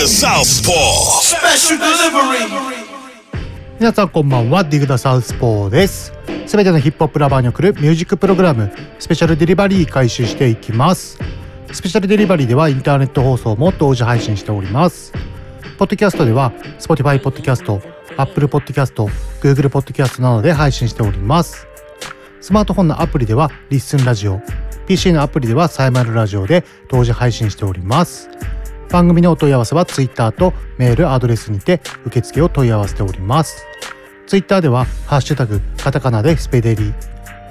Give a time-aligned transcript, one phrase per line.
[0.00, 1.20] The Southpaw.
[1.20, 2.48] Special delivery.
[3.78, 6.14] 皆さんこんばんはディグダサウスポーです。
[6.46, 11.18] すべてのヒップホップラバーに送るミュージックプログラムスペシャルデリバリー開始していきます。
[11.70, 15.12] スペシャルデリバリーではインターネット放送も同時配信しております。
[15.76, 17.82] ポッドキャストでは Spotify ポッドキャスト
[18.16, 19.06] Apple ポッドキャスト
[19.42, 21.66] Google ポッドキャストなどで配信しております。
[22.40, 24.40] スマートフォンのアプリではリッスンラジオ
[24.86, 28.30] PC のアプリではサイマルラジオで同時配信しております
[28.90, 33.64] 番組のお問い合わせは Twitter とメールアドレスにて受付を問い合わせております。
[34.26, 36.92] Twitter ではハッシュタグカタカナでスペデリ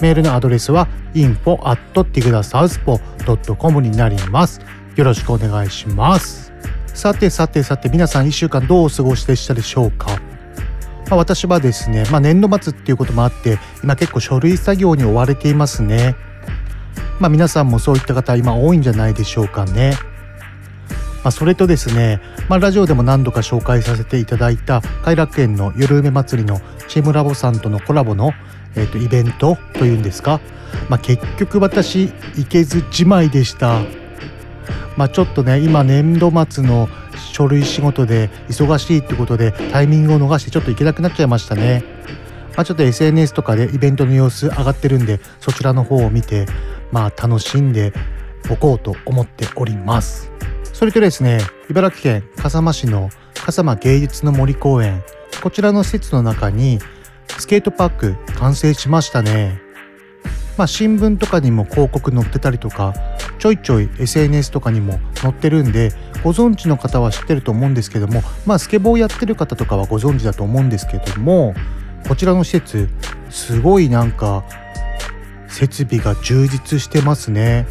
[0.01, 4.61] メールのアドレスは info at tigdasouthpo.com になります。
[4.95, 6.51] よろしくお願いします。
[6.87, 10.07] さてさてさて皆さん1週間どうお過ごしでしたでしょうか？
[11.09, 16.15] まあ、私はですね、まあ、年度末っていうこともあって今結構書類作業に追われていますね。
[17.19, 19.93] まあ皆さんもそういった方今多いんじゃないでしょうかね。
[21.23, 28.31] まあ、それとですね、まあ、ラジオでも何度か紹介させていただいた偕楽園の夜梅祭りのチームラボさんとのコラボの、
[28.75, 30.39] えー、とイベントというんですか、
[30.87, 33.81] まあ、結局私行けずじまいでした。
[34.95, 36.89] まあ、ちょっとね今年度末の
[37.33, 41.83] 書類仕事で忙しいってことでタイミングを逃してちょっと行けなくなっちゃいましたね。
[42.55, 46.45] まあ、ちょっと SNS とかでイベントの様子上がってるんでそちらの方を見て
[46.91, 47.93] まあ楽しんで
[48.49, 50.28] おこうと思っております。
[50.79, 55.03] それとですね、茨城県笠間市の笠間芸術の森公園、
[55.43, 56.79] こちらの施設の中に
[57.37, 59.59] スケートパーク完成しましたね。
[60.57, 62.93] まあ新聞とかにも広告載ってたりとか、
[63.39, 65.91] ちょいちょい SNS とかにも載ってるんで、
[66.23, 71.55] ご存知の方は知ってると思うんですけども、まあスケボーやってる方とかはご存知だと思うんですけども、
[72.07, 72.87] こちらの施設、
[73.29, 74.45] すごいなんか
[75.49, 77.65] 設備が充実してますね。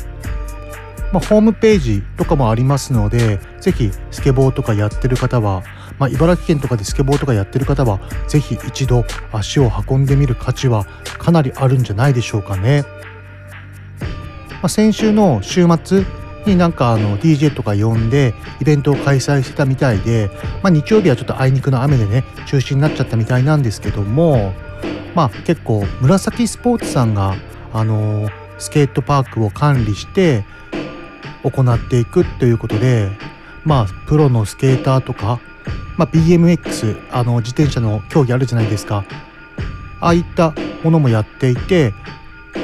[1.13, 5.63] まあ、ホームページとかもありますので、ぜひスケボーとかやってる方は、
[5.99, 10.85] まあ、茨城県とかでスケボーとかやってる方は、ぜひ一度足を運んでみる価値は
[11.19, 12.85] かなりあるんじゃないでしょうかね。
[14.51, 16.05] まあ、先週の週末
[16.47, 20.31] になんかあの DJ とか呼んでイベントを開催してたみたいで、
[20.63, 24.53] まあ、日曜日はちょっとあいにくの雨でね中止になっちゃったみたいなんですけども
[25.15, 27.37] まあ結構紫スポーツさんが
[27.73, 30.45] あのスケートパークを管理して
[31.51, 33.11] 行っていくということで
[33.65, 35.41] まあプロのスケーターとか、
[35.97, 39.05] まあ、BMX あの自転車の競技あるじゃないですか
[40.01, 41.93] ああいったものもやっていて、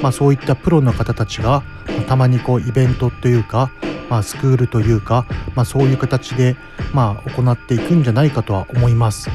[0.03, 1.63] まあ、そういったプロの方たちが
[2.07, 3.71] たまにこうイベントというか、
[4.09, 6.57] まあ、スクールというか、まあ、そういう形で、
[6.93, 9.31] まあ、行っていくんじゃないかとは思います。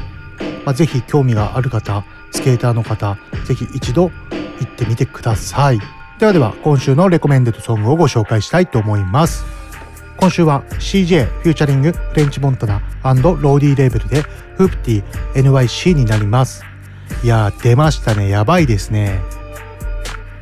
[0.65, 4.11] まあ、ぜひ興味がある方スケーターの方ぜひ一度
[4.59, 5.98] 行ってみてください。
[6.19, 9.45] ではでは今週のレコメンデッドソングをご紹介したいと思います。
[10.17, 14.21] 今週は CJ フューチャリングフレンチモンタナローディーレーベルで
[14.57, 15.03] フープティ
[15.35, 16.65] NYC になります。
[17.23, 19.21] いやー出ましたねやばいですね。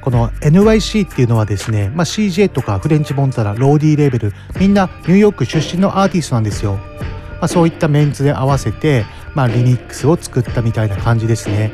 [0.02, 6.78] この NYC っていうのはですね、まあ、CJ とかフレンチモンタナローディーレーベルみんなニューヨーク出身のアーティストなんですよ。
[7.34, 9.06] まあ、そういったメンツで合わせて、
[9.36, 11.72] まあ、リミックスを作ったみたいな感じですね。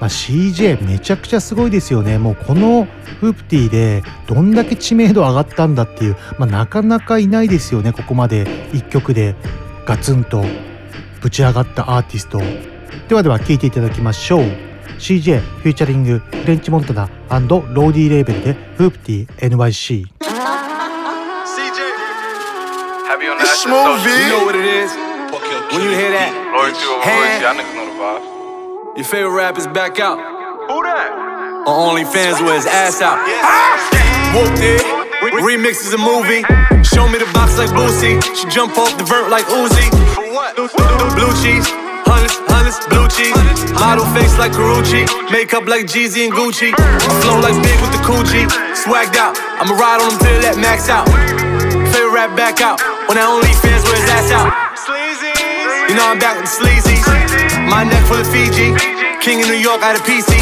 [0.00, 2.18] まあ、CJ めちゃくちゃすごいですよね。
[2.18, 2.86] もうこの
[3.20, 7.92] フープティでどんだけ知名度上がったんだっていう、まあ、なかなかいないですよね。
[7.92, 9.34] ここまで一曲で
[9.86, 10.44] ガツンと
[11.22, 12.40] ぶち上がったアーティスト。
[13.08, 14.44] ではでは聴いていただきましょう。
[14.98, 20.04] CJ フューチャリングフレンチモンタナローディーレーベルでフープティ NYC。
[23.06, 23.96] Happy on It's Ashton Social.
[23.96, 24.90] smooth, You know what it is.
[25.72, 27.42] When you hear that, Loyalty over Hand.
[27.42, 27.44] royalty.
[27.44, 27.92] Y'all niggas know the
[28.30, 28.35] vibes.
[28.96, 30.16] Your favorite rapper's back out.
[30.16, 31.12] Who that?
[31.68, 33.20] On OnlyFans with his ass out.
[34.32, 34.80] Whooped it.
[35.44, 36.40] Remix is a movie.
[36.80, 38.16] Show me the box like Boosie.
[38.32, 39.84] She jump off the vert like Uzi.
[40.16, 40.56] For what?
[40.56, 41.68] Blue cheese.
[42.08, 43.36] Hundreds, hundreds, blue cheese.
[43.76, 45.04] Model face like Karuchi.
[45.28, 46.72] Makeup like Jeezy and Gucci.
[47.20, 48.48] Flow like big with the Coochie.
[48.72, 49.36] Swagged out.
[49.60, 51.04] I'ma ride on him till that max out.
[51.92, 52.80] Favorite rap back out.
[53.12, 54.48] On that OnlyFans with his ass out.
[54.72, 55.36] Sleazy.
[55.92, 57.25] You know I'm back with the sleazies.
[57.66, 58.74] My neck full of Fiji.
[59.20, 60.38] King of New York out of PC.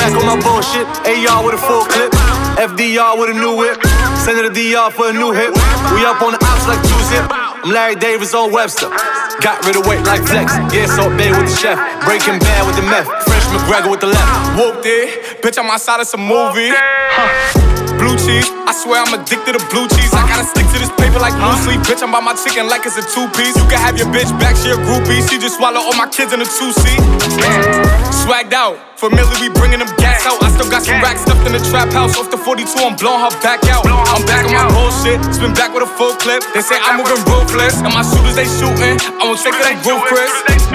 [0.00, 0.88] Back on my bullshit.
[1.04, 2.12] AR with a full clip.
[2.56, 3.76] FDR with a new whip.
[4.24, 5.52] Send it to DR for a new hit.
[5.92, 7.28] We up on the ops like two zip.
[7.28, 8.88] I'm Larry Davis on Webster.
[9.44, 10.56] Got rid of weight like flex.
[10.72, 11.76] Yeah, so bad with the chef.
[12.04, 13.06] Breaking bad with the meth.
[13.28, 14.56] Fresh McGregor with the left.
[14.56, 15.42] Whooped it.
[15.42, 16.70] Bitch, I'm outside of some movie.
[16.72, 17.71] Huh.
[18.02, 20.10] Blue cheese, I swear I'm addicted to blue cheese.
[20.10, 21.86] I gotta stick to this paper like blue sleep.
[21.86, 23.54] Bitch, I'm by my chicken like it's a two piece.
[23.54, 25.22] You can have your bitch back, she a groupie.
[25.30, 26.98] She just swallow all my kids in a two seat.
[28.10, 30.42] Swagged out, familiar, we bringing them gas out.
[30.42, 32.18] I still got some racks stuffed in the trap house.
[32.18, 33.86] Off the 42, I'm blowing her back out.
[33.86, 36.42] I'm back on my bullshit, spin back with a full clip.
[36.58, 38.98] They say I'm moving ruthless, and my shooters they shooting.
[39.22, 40.26] I won't take it like roof, Chris.
[40.50, 40.66] It's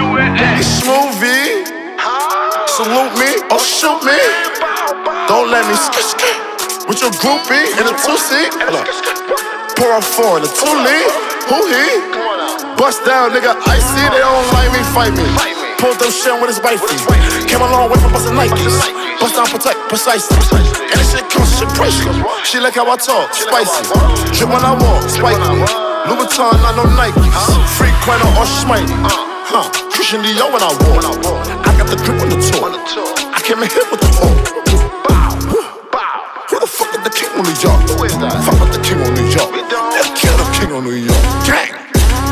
[0.80, 1.76] smoothie.
[2.72, 4.16] Salute me or shoot me.
[5.28, 6.47] Don't let me skip skip
[6.88, 8.52] with your groupie in a two seat.
[9.76, 11.08] Pour a four in a two lead.
[11.52, 11.86] Who he?
[12.80, 13.54] Bust down, nigga.
[13.68, 15.28] Icy, they don't like me, fight me.
[15.78, 16.98] Pulled them shit with his wifey.
[17.46, 18.80] Came a long way from busting Nikes.
[19.20, 20.38] Bust down, protect, precisely.
[20.58, 22.16] And this shit comes, shit precious.
[22.48, 23.84] She like how I talk, spicy.
[24.34, 25.44] Drip when I walk, spiky.
[26.08, 27.36] Vuitton, not no Nikes.
[27.78, 28.96] Free Quino or Schmitey.
[29.50, 31.04] Huh, Christian Dior when I walk.
[31.68, 32.72] I got the grip on the tour.
[33.34, 35.07] I came in here with the talk.
[37.38, 37.82] On New York?
[37.90, 38.34] Who is that?
[38.44, 39.54] Fuck with the king on New York.
[39.70, 41.24] They'll kill the king on New York.
[41.46, 41.74] Gang.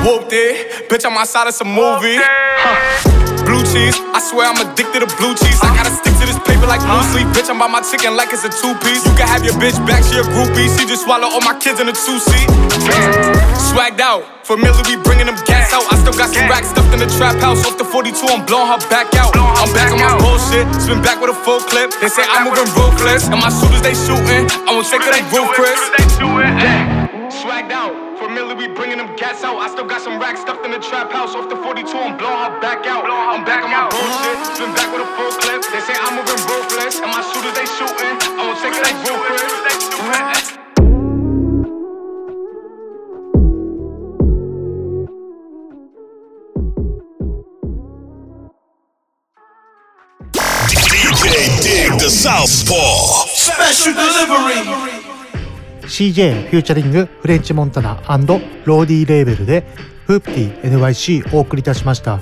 [0.01, 0.89] Whooped it.
[0.89, 2.17] Bitch, I'm outside of some movie.
[2.17, 3.44] Huh.
[3.55, 5.55] Blue cheese, I swear I'm addicted to blue cheese.
[5.63, 7.23] I gotta stick to this paper like blue sleep.
[7.31, 8.99] Bitch, I'm by my chicken like it's a two piece.
[9.07, 10.67] You can have your bitch back, she a groupie.
[10.75, 12.51] She just swallow all my kids in a two seat.
[13.71, 15.87] Swagged out, familiar, we bringing them gas out.
[15.87, 17.63] I still got some racks stuffed in the trap house.
[17.63, 19.31] Off the 42, I'm blowing her back out.
[19.39, 21.95] I'm back on my bullshit, spin back with a full clip.
[22.03, 24.51] They say I'm moving ruthless, and my shooters they shooting.
[24.67, 25.79] I won't take it like roof, Chris.
[27.39, 28.04] Swagged out.
[28.35, 29.59] Familiar, we bringing them gas out.
[29.63, 31.33] I still got some racks stuffed in the trap house.
[31.35, 33.07] Off the 42, I'm blowing her back out.
[33.07, 35.63] I'm back on my bullshit, spin back with a full clip.
[35.71, 38.19] They say I'm moving ruthless, and my shooters they shooting.
[38.35, 39.55] I won't take it like roof, Chris.
[50.67, 53.31] DJ Dig the Southpaw.
[53.31, 55.04] Special delivery.
[55.85, 59.67] CJ フューチャリングフレンチモンタナローディーレーベルで
[60.05, 62.19] フープティ NYC お送りいたしました。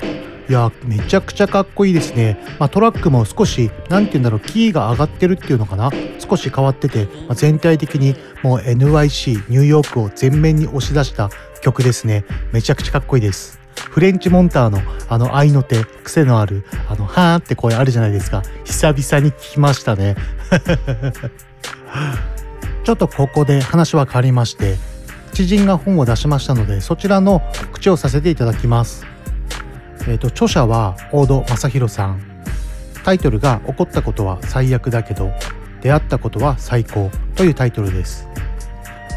[0.50, 5.90] いやめちゃくちゃかっこいいですね、まあ、トラックも少し何て言うんだろうキーが上がってるっていうのかな。
[6.20, 11.30] 少し変わってて、まあ、全体的にもう NYC ニューヨークを前面に押し出した
[11.62, 12.26] 曲ですね。
[12.52, 13.60] めちゃくちゃかっこいいです。
[13.90, 18.44] フレンチモンターのあの愛の手癖のあるあのはーって声あるじゃないですか。
[18.66, 20.16] 久々に聞きましたね。
[22.84, 24.76] ちょっとここで話は変わりまして
[25.34, 29.06] 知人が本を出しましたのでそちらの告知をさせていただきます。
[30.08, 32.22] えっ、と著者は大戸正弘さん。
[33.04, 35.32] タイトルが起こったことは最悪だけど
[35.82, 38.28] 出会ったことは最高というタイトルです。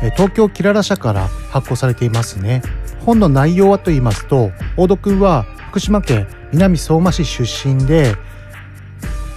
[0.03, 2.63] え東京キララ社から発行されていますね。
[3.05, 8.17] 本の内容はと言いますと大戸くんは福島県南相馬市出身で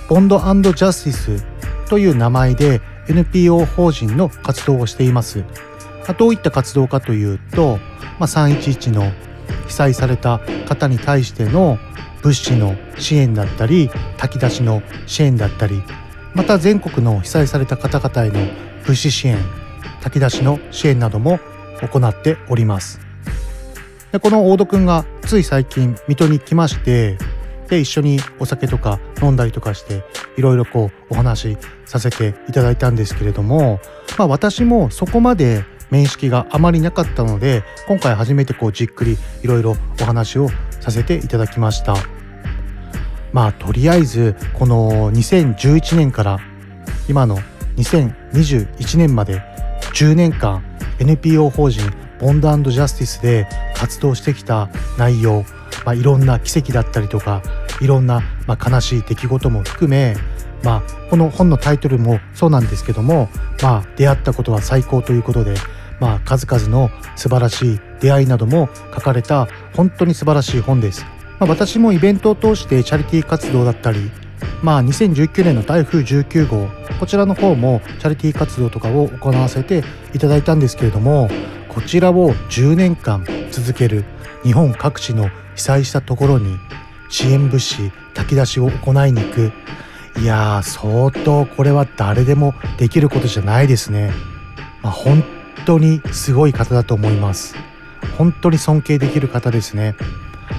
[0.07, 1.45] ボンドジャスティス
[1.89, 5.43] という名前で NPO 法人の活動をしています。
[6.07, 7.77] まどういった活動かというと、
[8.19, 9.11] まあ、311の
[9.67, 11.77] 被災された方に対しての
[12.23, 15.81] 物資の支援だったり炊き出しの支援だったり
[16.33, 18.51] また全国の被災された方々への
[18.83, 19.37] 物資支援
[20.01, 21.39] 炊き出しの支援なども
[21.81, 22.99] 行っております。
[24.11, 27.17] でこの大戸くんがつい最近水戸に来まして
[27.69, 30.03] で一緒にお酒とか飲んだりとかして
[30.37, 33.79] いろいろこうお話しさせていただいたんですけれども、
[34.17, 40.49] まあ、私もそこまで面識があまりなかったので今回初めてこうじっくりいろいろお話を
[40.79, 41.95] させていただきました。
[43.31, 46.39] まあとりあえずこの2011年から
[47.07, 47.37] 今の
[47.77, 49.41] 2021年まで
[49.93, 50.63] 10年間
[50.99, 55.45] NPO 法人ボンドジャスティスで活動してきた内容、
[55.85, 57.41] まあ、いろんな奇跡だったりとか
[57.81, 60.15] いろんな、まあ、悲しい出来事も含め、
[60.63, 63.29] まあ、この本のタイトルもそうなんですけども、
[63.61, 65.55] まあ、出会ったことは最高ということで、
[65.99, 71.05] まあ、数々の素晴らしい出会いなども書かれた本当に素晴らしい本です。
[71.39, 74.11] まあ、私もイベントを通してチャリティー活動だったり
[74.61, 76.67] まあ、2019年の台風19号
[76.99, 79.83] こちらの方もチャリティー活動とかを行わせて
[80.13, 81.29] いただいたんですけれども
[81.69, 84.03] こちらを10年間続ける
[84.43, 86.57] 日本各地の被災したところに
[87.09, 89.51] 支援物資炊き出しを行いに行く。
[90.21, 94.11] いやー相当これは誰でもできることじゃないですね、
[94.81, 95.23] まあ、本
[95.65, 97.55] 当にすごい方だと思います。
[98.17, 99.95] 本当に尊敬できる方ですね。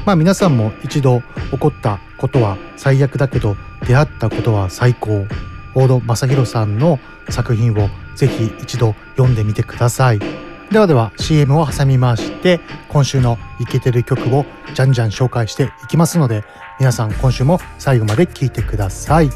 [0.07, 3.57] まあ皆さんも一度起こったことは最悪だけど
[3.87, 5.27] 出会ったことは最高。
[5.75, 10.50] 大戸正弘さんの作品をぜひ一度読んでみてください。
[10.71, 16.45] ではでは CM を挟みまして今週のイケてる曲をじゃんじゃん紹介していきますので
[16.79, 19.31] 皆さん今週も最後まで聴いてください。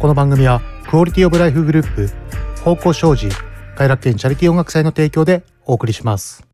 [0.00, 2.10] この番組はクオリティオブライフグループ
[2.64, 3.28] 方向障子
[3.76, 6.44] 快楽園チャリティー音楽祭の提供でお送りします。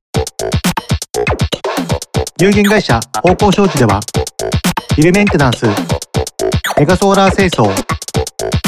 [2.41, 4.01] 有限会社方向障子では
[4.95, 5.65] ビルメンテナンス
[6.79, 7.73] メガソーラー清掃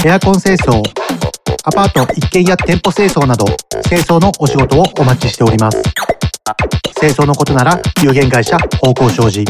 [0.06, 0.82] エアコン清掃
[1.62, 3.44] アパート一軒や店舗清掃など
[3.88, 5.82] 清掃のお仕事をお待ちしております。
[6.98, 9.44] 清掃のことなら有限会社方向障子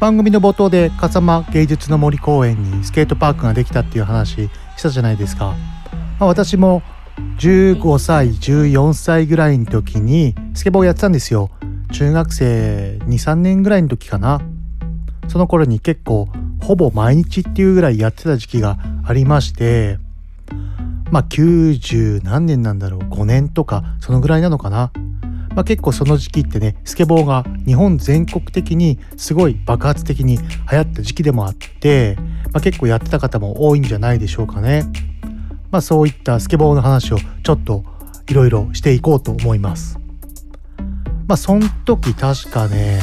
[0.00, 5.54] 番組の冒頭で笠間芸術の森公園にスケートパークができたっていう話したじゃないですか、
[6.18, 6.82] まあ、私も
[7.38, 11.50] 15歳14歳ぐらいの時にスケボーやってたんですよ。
[11.92, 14.40] 中学生23年ぐらいの時かな。
[15.28, 16.28] その頃に結構
[16.60, 19.98] ほぼ毎日っていうぐらいやってた時期がありまして
[21.10, 23.00] まあ90何年なんだろう。
[23.00, 24.92] 5年とかそのぐらいなのかな。
[25.54, 32.16] まあ、結構その時期ってねスケボーが日本全国的にすごい爆発的に流行った時期でもあって、
[32.52, 34.84] まあ、結構やってた方も多いんじゃないでしょうかね。
[35.72, 37.82] まあそういったスケボーの話をちょっと
[38.28, 39.98] いろいろしていこうと思います。
[41.26, 43.00] まあその時確かね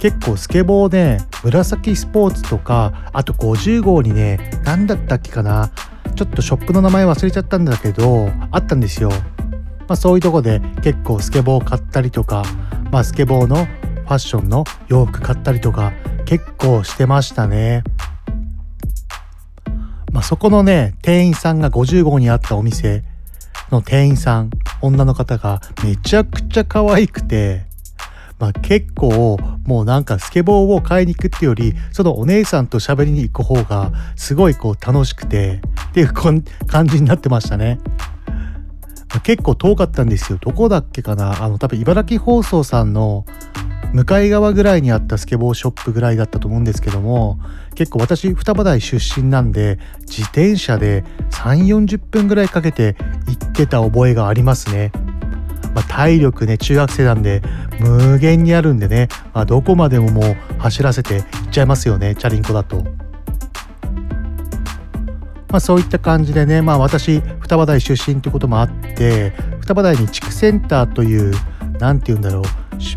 [0.00, 5.70] 結構スケボーね紫スポーツとかあと50号にね何だったっけかな
[6.16, 9.10] ちょっとショップの名前忘れちゃったんだけどあったんですよ。
[9.10, 12.44] まあ、そういうとこで結構スケボー買ったりとか、
[12.92, 15.92] まあ、スケボーのファッションの洋服買ったりとか
[16.26, 17.82] 結構してましたね。
[20.12, 23.04] まあ、そこのね店員さんが50号にあったお店
[23.70, 24.50] の店員さん
[24.82, 27.62] 女の方がめちゃくちゃ可愛くて、
[28.38, 36.42] まあ、結構もうなんかスケボーを買いに行くっていうよりそのお姉さんと喋りに行く方がすごいこう楽しくてっていう感
[36.86, 37.78] じになってましたね。
[39.18, 40.38] 結構遠かったんですよ。
[40.40, 41.42] どこだっけかな？
[41.42, 43.24] あの多分茨城放送さんの
[43.92, 47.40] 向かい側ぐらいにあったスケボーショップぐらいだったと思うんですけども
[47.74, 51.02] 結構私双葉台出身なんで自転車で
[51.32, 52.94] 3 4 0分ぐらいかけて
[53.26, 54.92] 行ってた覚えがありますね。
[55.74, 57.42] まあ、体力ね中学生なんで
[57.78, 62.84] 無限にあるんでね、まあ、どこまでももう走らせて行っちゃいますよねチャリンコだと。
[65.50, 69.30] まあ、そういった感じでね、まあ、私双葉台出身ってこともあって
[69.60, 71.34] 双葉台に地区センターという
[71.78, 72.44] 何て言うんだろう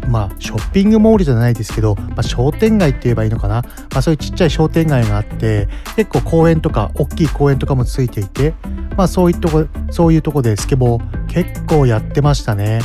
[0.07, 8.53] まあショッピングモールじゃないですけど、まあ、商店街って言えばいいのかな、まあ、そういうちっちゃい商店街があって結構公園とか大きい公園とかもついていて、
[8.95, 12.81] まあ、そういうとこそういうとこでスケボー結構やってましたね。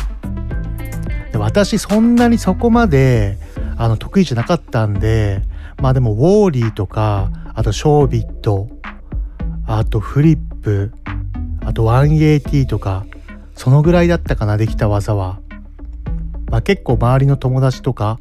[1.33, 3.37] で私そんなにそこまで
[3.77, 5.43] あの得意じゃなかったんで
[5.81, 8.69] まあでもウォーリーとかあとショービット
[9.69, 10.93] あとフリップ
[11.61, 13.05] あと180とか
[13.55, 15.41] そのぐらいだったかなできた技は、
[16.51, 18.19] まあ、結構周りの友達とか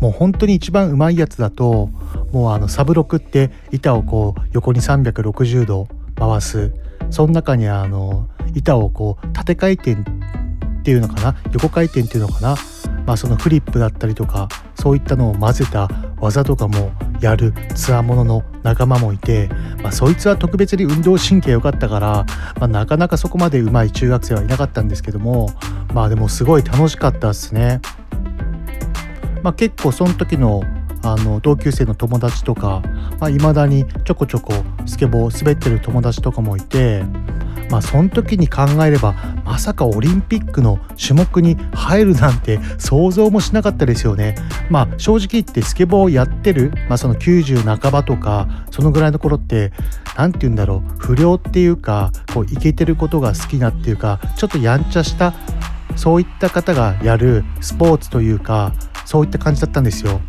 [0.00, 1.90] もう本当に一番うまいやつだと
[2.32, 6.72] もうあのサブロクって板をこう横に360度回す。
[7.10, 9.96] その中にあの板をこう縦回転っ
[10.82, 12.56] ていうのかな横回転っていうのかな
[13.10, 15.88] まあそのフリップだったりとかそういったのを混ぜた
[16.20, 19.48] 技とかもやるつわものの仲間もいて、
[19.82, 22.24] まあ、そいつは特別に運動神経良かったから、
[22.60, 25.48] まあ、なかなかそこまで上手い中学生はいなかったんですけども
[25.92, 27.80] まあでもすごい楽しかったっすね。
[29.42, 30.62] まあ、結構その時の
[31.02, 34.52] あの同級生の友達とかいまあ、未だにちょこちょこ
[34.86, 37.02] スケボー滑ってる友達とかもいて
[37.70, 44.34] まあその時に考えればまさかオリンピックの種目に入るなんて想像もしなかったですよね。
[44.68, 49.72] まあ正直言ってスケボーをやってる、まあ、その90半ばとかそのぐらいの頃って
[50.16, 55.34] 何て言うんだろう不良っていうかこうイケてることが好きなっていうかちょっとやんちゃした
[55.96, 58.72] そういった方がやるスポーツというか
[59.04, 60.20] そういった感じだったんですよ。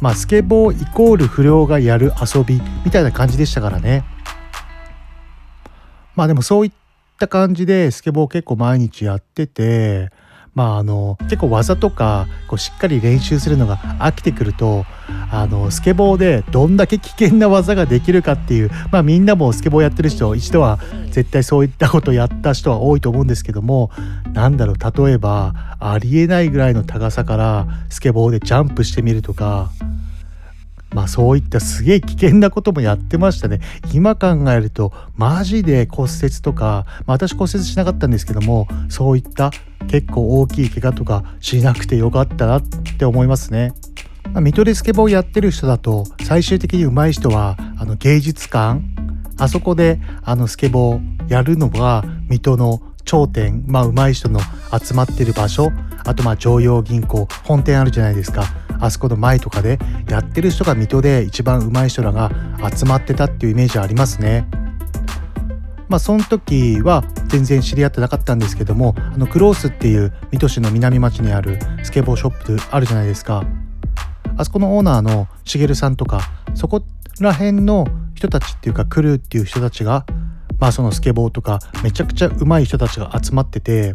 [0.00, 4.04] まあスケボーイコール不良がやる遊びみたいな感じでしたからね。
[6.14, 6.72] まあでもそういっ
[7.18, 10.10] た感じでスケボー結構毎日やってて
[10.54, 14.84] まああの結構技とかこうしっかり練習するのが飽きてくると
[15.30, 20.78] あのスケボーでどんだけ危険な技ができるかっていうまあみんなもスケボーやってる人一度は
[21.10, 23.90] 絶対そういったことやった人は多いと思うんですけども
[24.34, 29.70] なんだろう例えばありえないぐらいの高さからスケボーでジャンプしてみるとか
[30.92, 33.60] まあそういったすげえ危険なこともやってましたね。
[33.92, 39.50] 今考えるとマジで骨折とか、まあ、私骨折しなかったんですけどもそういった
[39.88, 42.62] 結構大きい怪我とかしなくてよかったなっ
[42.98, 43.74] て思いますね。
[44.32, 48.80] まあ、水戸でスケボーやってる人だと最終的に上手い人はあの芸術館
[49.38, 54.40] あそこであのスケボーやるのが水戸の頂点、まあ上手い人の
[54.82, 55.72] 集まってる場所
[56.04, 58.44] あとまあ常陽銀行本店あるじゃないですか
[58.80, 59.78] あそこの前とかで
[60.08, 62.30] やってる人が水戸で一番上手い人らが
[62.74, 64.48] 集まってたっていうイメージありますね。
[65.88, 73.44] まあその時は全然知り合ってなかったんですけどもあのクロースっていう水戸市の南町にあるスケボーショップあるじゃないですか。
[74.36, 76.20] あそこのオーナーのしげるさんとか
[76.54, 76.82] そこ
[77.20, 80.06] ら辺の人たちっていうかクルーっていう人たちが
[80.62, 83.94] まあそのスケボーとかめちゃくちゃ上手い人たちが集まってて、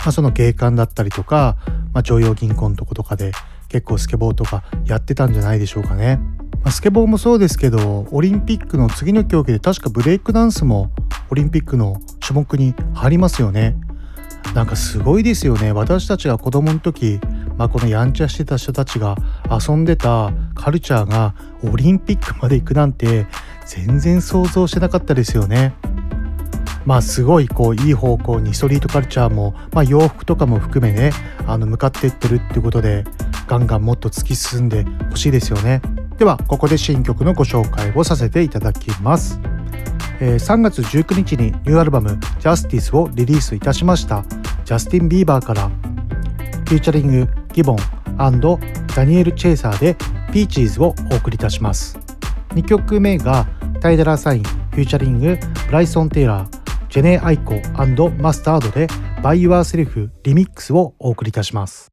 [0.00, 1.58] まあ、その景観だったりとか、
[1.92, 3.30] まあ、常陽銀行のとことかで
[3.68, 6.18] 結構スケボーとかやってたんじゃないでしょうかね。
[6.64, 10.90] まあ、スケボーもそうですけどオリンピックの次の競技で確かブレイクダンスも
[11.30, 13.76] オリンピックの種目に入りますよね。
[14.54, 17.18] なんかすごいですよね私たちが子供の時、
[17.56, 19.16] まあ、このやんちゃしてた人たちが
[19.50, 23.26] 遊んでたカルチャーがオリンピックまで行くなんて
[23.66, 25.74] 全然想像してなかったですよね。
[26.84, 31.12] まあすごいこういい方向にストリートカルチャーも、まあ、洋服とかも含めね
[31.46, 33.04] あの向かっていってるっていうことで
[33.46, 35.80] ガンガンもっと突き進んでほしいですよね。
[36.18, 39.40] ではここで新曲のご紹介をさせていただきます、
[40.20, 44.24] えー、3月19日にニューアルバム「Justice」をリリースいたしました。
[44.64, 45.70] ジャスティン・ビーバーから。
[46.66, 47.76] フューチャリングギボン
[48.96, 49.96] ダニエル・チェイサーで
[50.32, 52.03] 「ピーチーズ」をお送りいたします。
[52.54, 53.46] 2曲目が
[53.80, 57.60] タイダラサインフューチャリングブライソン・テイラージェネ・アイコ
[58.18, 58.86] マスタードで
[59.22, 61.90] By Yourself リミックスをお送りいたします。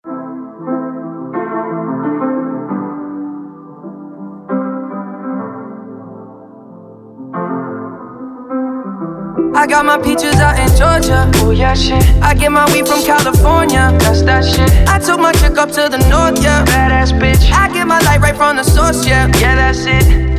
[9.54, 11.30] I got my peaches out in Georgia.
[11.44, 12.02] Oh yeah, shit.
[12.22, 13.96] I get my weed from California.
[14.00, 14.72] That's that shit.
[14.88, 16.66] I took my chick up to the north, yeah.
[16.66, 17.52] Badass bitch.
[17.52, 19.28] I get my light right from the source, yeah.
[19.40, 20.31] Yeah, that's it.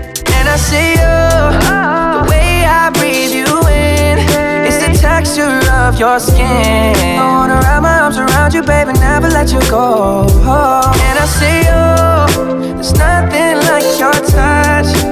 [0.52, 0.98] I see you.
[1.00, 4.18] The way I breathe you in
[4.68, 6.94] is the texture of your skin.
[7.18, 10.26] I wanna wrap my arms around you, baby, never let you go.
[10.28, 12.26] And I say, oh,
[12.74, 15.11] there's nothing like your touch.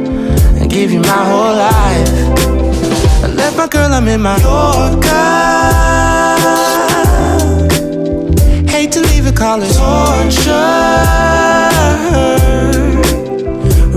[0.71, 2.07] give you my whole life.
[3.23, 5.09] I left my girl, I'm in my Yorker.
[8.71, 10.79] Hate to leave it, call it torture.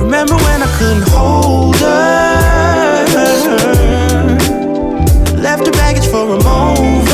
[0.03, 1.93] Remember when I couldn't hold her?
[5.41, 7.14] Left her baggage for a mover.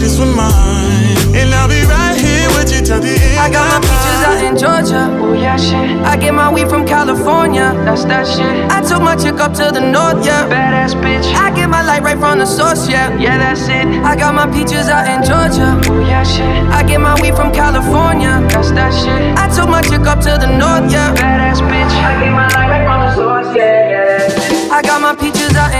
[0.00, 3.38] Kisses taste sweetest with mine, and I'll be right here with you till the end.
[3.38, 5.02] I got my peaches out in Georgia.
[5.20, 6.00] Oh yeah, shit.
[6.04, 7.72] I get my weed from California.
[7.84, 8.70] That's that shit.
[8.70, 10.48] I took my chick up to the north, yeah.
[10.48, 11.26] Badass bitch.
[11.34, 13.16] I get my light right from the source, yeah.
[13.18, 13.86] Yeah, that's it.
[14.04, 15.80] I got my peaches out in Georgia.
[15.90, 16.64] Oh yeah, shit.
[16.70, 18.40] I get my weed from California.
[18.50, 19.36] That's that shit.
[19.36, 21.14] I took my chick up to the north, yeah.
[21.14, 21.94] Badass bitch.
[22.08, 24.70] I get my light right from the source, yeah, yeah.
[24.72, 25.79] I got my peaches out in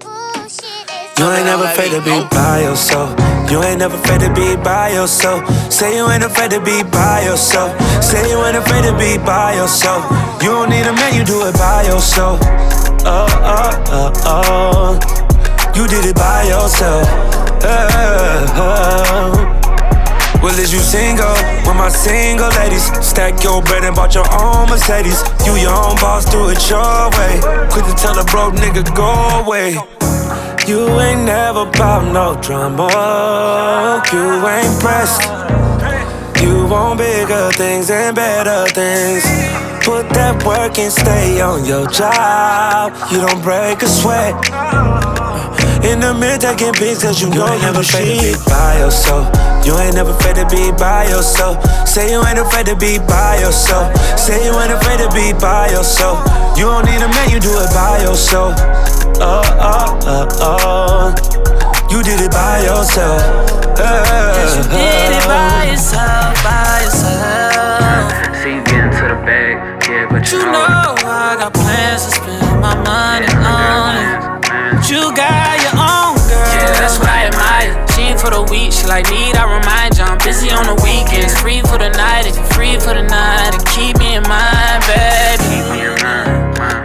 [0.00, 3.10] Bullshit is You ain't never afraid to be by yourself.
[3.50, 5.46] You ain't never afraid to be by yourself.
[5.70, 7.78] Say you ain't afraid to be by yourself.
[8.02, 10.31] Say you ain't afraid to be by yourself.
[10.42, 12.40] You don't need a man, you do it by yourself.
[13.06, 15.72] Oh, oh, oh, oh.
[15.76, 17.06] You did it by yourself.
[17.62, 18.82] Oh.
[20.42, 21.30] Well, is you single?
[21.64, 25.22] With my single ladies, stack your bread and bought your own Mercedes.
[25.46, 27.38] You your own boss, do it your way.
[27.70, 29.14] Quick to tell a broke nigga go
[29.46, 29.78] away.
[30.66, 34.02] You ain't never bout no drama.
[34.12, 35.22] You ain't pressed.
[36.42, 39.71] You want bigger things and better things.
[39.82, 42.94] Put that work and stay on your job.
[43.10, 44.34] You don't break a sweat.
[45.82, 48.78] In the mid taking pics cause you, you know ain't never afraid to be by
[48.78, 49.26] yourself.
[49.66, 51.58] You ain't never afraid to be by yourself.
[51.86, 53.90] Say you ain't afraid to be by yourself.
[54.18, 56.22] Say you ain't afraid to be by yourself.
[56.56, 58.54] You don't need a man, you do it by yourself.
[59.18, 61.32] Oh, oh, oh, oh.
[61.90, 63.20] You did it by yourself.
[63.78, 68.10] Yes, you did it by yourself, by yourself.
[68.42, 69.61] See you getting to the bag,
[69.92, 74.16] yeah, but You know I got plans to spend my money on it.
[74.72, 76.48] But you got your own girl.
[76.56, 77.72] Yeah, that's what I admire.
[77.92, 79.36] She ain't for the week, she like need.
[79.36, 81.36] I remind you, I'm busy on the weekends.
[81.40, 84.80] Free for the night, if you're free for the night, and keep me in mind,
[84.88, 85.60] baby.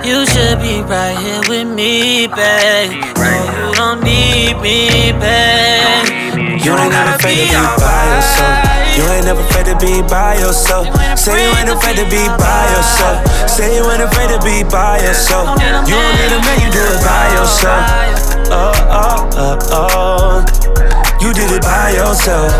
[0.04, 2.92] You should be right here with me, babe.
[3.16, 6.17] No, you don't need me, babe.
[6.58, 8.66] You ain't never afraid to be by yourself.
[8.98, 10.88] You ain't never afraid to be by yourself.
[11.18, 13.22] Say you ain't afraid to be by yourself.
[13.48, 15.60] Say you ain't afraid to be by yourself.
[15.62, 17.86] You don't need a man, you do it by yourself.
[18.50, 20.46] Oh, oh, oh, oh.
[21.22, 22.52] You did it by yourself.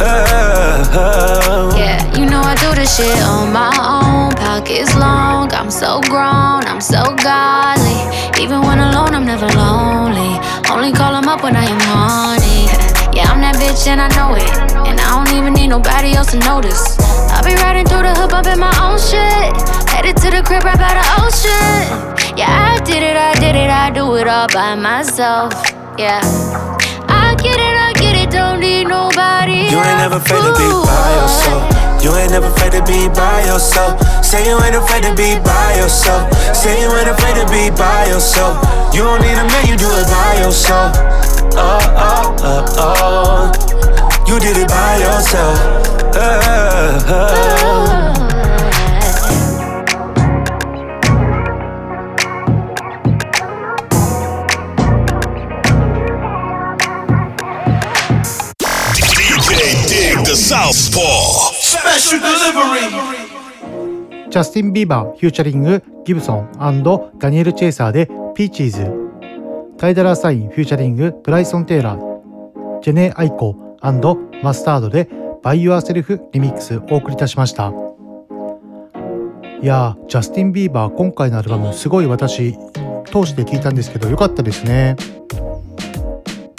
[0.00, 1.74] Oh.
[1.76, 4.32] Yeah, you know I do this shit on my own.
[4.36, 7.96] Pockets long, I'm so grown, I'm so godly.
[8.42, 10.38] Even when alone, I'm never lonely.
[10.70, 12.87] Only call him up when I am horny.
[13.38, 14.50] I'm that bitch and I know it.
[14.90, 16.98] And I don't even need nobody else to notice.
[17.30, 19.54] I'll be riding through the hood, bumping my own shit.
[19.86, 22.34] Headed to the crib right by the ocean.
[22.34, 25.54] Yeah, I did it, I did it, I do it all by myself.
[25.94, 26.18] Yeah.
[27.06, 29.70] I get it, I get it, don't need nobody.
[29.70, 31.22] You ain't never afraid to be by uh.
[31.22, 31.62] yourself.
[32.02, 34.02] You ain't never afraid to be by yourself.
[34.26, 36.26] Say you ain't afraid to be by yourself.
[36.50, 38.58] Say you ain't afraid to be by yourself.
[38.90, 41.17] You don't need a man, you do it by yourself
[41.55, 44.25] Oh, oh, oh, oh.
[44.27, 45.57] You did it by yourself.
[46.15, 48.03] Oh, oh.
[58.95, 61.51] DJ Dig the Southpaw.
[61.53, 63.33] Special delivery.
[64.33, 66.83] ジャスティン・ビーバーフューチャリングギブソン
[67.19, 69.06] ダニエル・チェイサーでピーチーズ
[69.78, 72.80] タイ・ダラー・サイン featuring ブライソン・ティラー。
[72.82, 73.54] ジェネイ・アイコ
[74.42, 75.08] マスタードで
[75.40, 77.72] By Yourself Remix お送りいたしました。
[79.62, 82.54] いやージャスティン・ビーバー今回のアルバムすごい私
[83.06, 84.96] 通して聞いたんですけど良かったですね。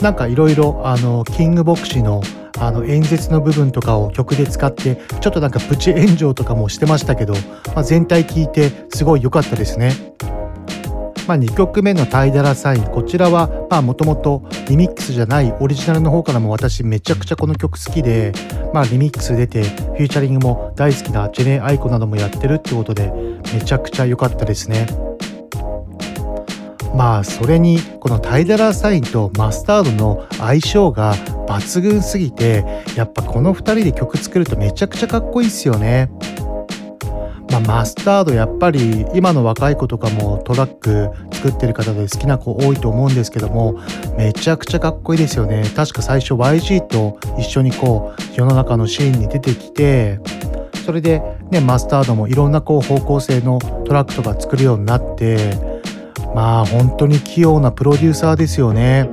[0.01, 2.21] なんかいろいろあのキング牧師の
[2.57, 7.33] あの演説の部分とかを曲で使ってちょっとなんかプチ炎上とかもしてましたけど、
[7.75, 9.91] まあ、全体聞いてすごい良かったですね。
[11.29, 18.33] まあ、2曲目の「タイ・ダラー・サイン」こちらはもともとリミックスじゃないオリジナルの方からも私めちゃくちゃこの曲好きで、
[18.73, 23.13] まあ、リミックス出て featuring も大好きなジェネイ・アイコなどもやってるってことで
[23.53, 24.87] めちゃくちゃ良かったですね。
[26.95, 31.13] まあそれにこのタイダラーサインとマスタードの相性が
[31.47, 32.65] 抜群すぎて
[32.95, 36.09] やっぱこの2人で曲作るとめちゃくちゃかっこいいっすよね。
[37.51, 43.79] まあ、マスタードやっぱり今の若い子とかもトラック作ってる方で好きな子多いと思うんですけども
[44.17, 50.19] めちゃくちゃかっこいいですよね確か最初 YG と一緒にこう世の中のシーンに出てきて
[50.85, 55.55] それでねマスタードもいろんなこう方向性のトラックとか作るようになって
[56.35, 59.09] まあ本当に器用なプロデューサーですよね。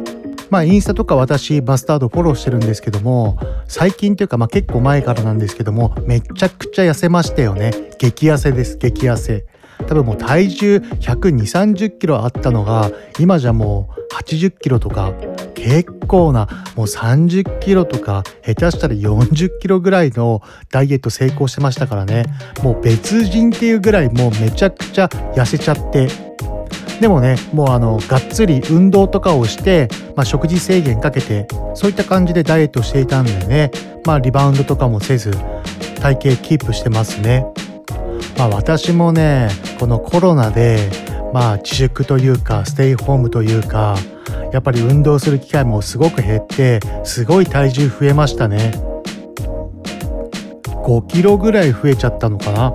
[0.51, 7.73] まあインスタとか私マスタードフォローしてるんですけども最近というかまあ結構前からなんですけどもめちゃくちゃ痩せましたよね。
[7.99, 8.77] 激痩せです。
[8.77, 9.45] 激痩せ。
[9.87, 15.13] 多分もう体重120、30キロあったのが今じゃもう80キロとか
[15.55, 22.25] 結構なもう30キロとか下手したら40キロぐらいのダイエット成功してましたからね。
[22.63, 26.09] もう別人っていうぐらいもうめちゃくちゃ痩せちゃって。
[27.01, 33.71] でもねもうあのがっつり運動とかをして、まあ、食事制限かけてそういった感じでダイエットしていたんでね
[34.05, 35.33] まあリバウンドとかもせず
[36.01, 37.47] 体型キープしてますね。
[38.39, 39.49] まあ私もね
[39.81, 40.79] このコロナで
[41.33, 43.97] まあ自粛というかステイホームというか
[44.53, 48.73] やっぱり運動する機会もすごく減ってすごい体重増えましたね。
[50.87, 52.73] 5キロぐらい増えちゃったのかな。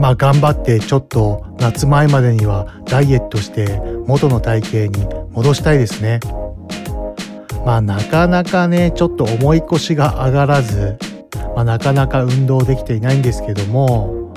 [0.00, 6.20] まあ頑張ってちょっと夏前までにはダイエットして元の体型に戻したいですね。
[7.64, 10.98] まあなかなかねちょっと重い腰が上がらず、
[11.54, 14.32] まあ、なかなか運動できていないんですけども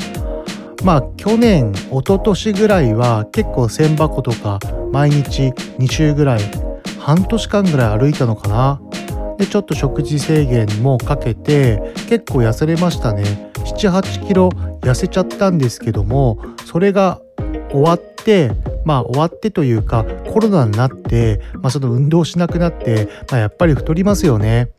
[0.84, 4.60] まあ去年一昨年ぐらいは結構千箱とか
[4.92, 6.40] 毎日2週ぐらい
[7.00, 8.82] 半年間ぐらい歩いたのかな。
[9.38, 13.52] でちょっと食事制限もかけて結構痩せれましたね。
[13.76, 14.50] 78キロ
[14.82, 17.22] 痩せちゃったんですけどもそれが
[17.72, 18.52] 終わって
[18.86, 24.70] まあ終わってというかコロナになって、まあ、その運動しなくなって、まあ、やっぱり太りますよね。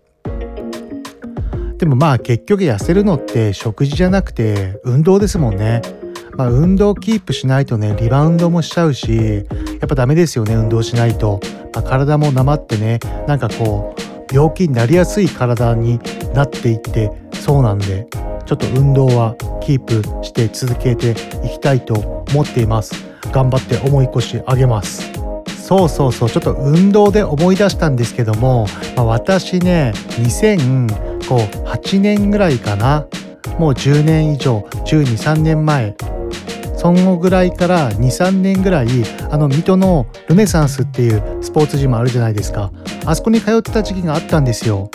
[1.78, 5.82] でもまあ結局痩せるのって食事じゃなくて運動ですもんね。
[6.36, 9.16] まあ、運動キープしないとねリバウンドもしちゃうし
[9.80, 11.40] やっぱダメですよね運動しないと、
[11.72, 15.98] まあ、体もなまってねなんかこう病気になりやすい体に
[16.34, 18.06] なっていってそうなんで
[18.46, 21.12] ちょっと運動はキープして続けて
[21.44, 22.94] いきたいと思っています。
[23.32, 25.12] 頑張って重い腰上げます。
[25.66, 33.06] そうそうそうちょっと運動で思い出したんですけども、まあ、私ね2008年ぐらいかな。
[33.58, 35.96] もう10年以上123年前
[36.76, 38.88] そのぐらいから23年ぐらい
[39.30, 42.70] あの水戸のルネサンスっていうスポーツジムあるじゃないですか。
[43.06, 44.90] あそこに通ってた時期があったんですよ。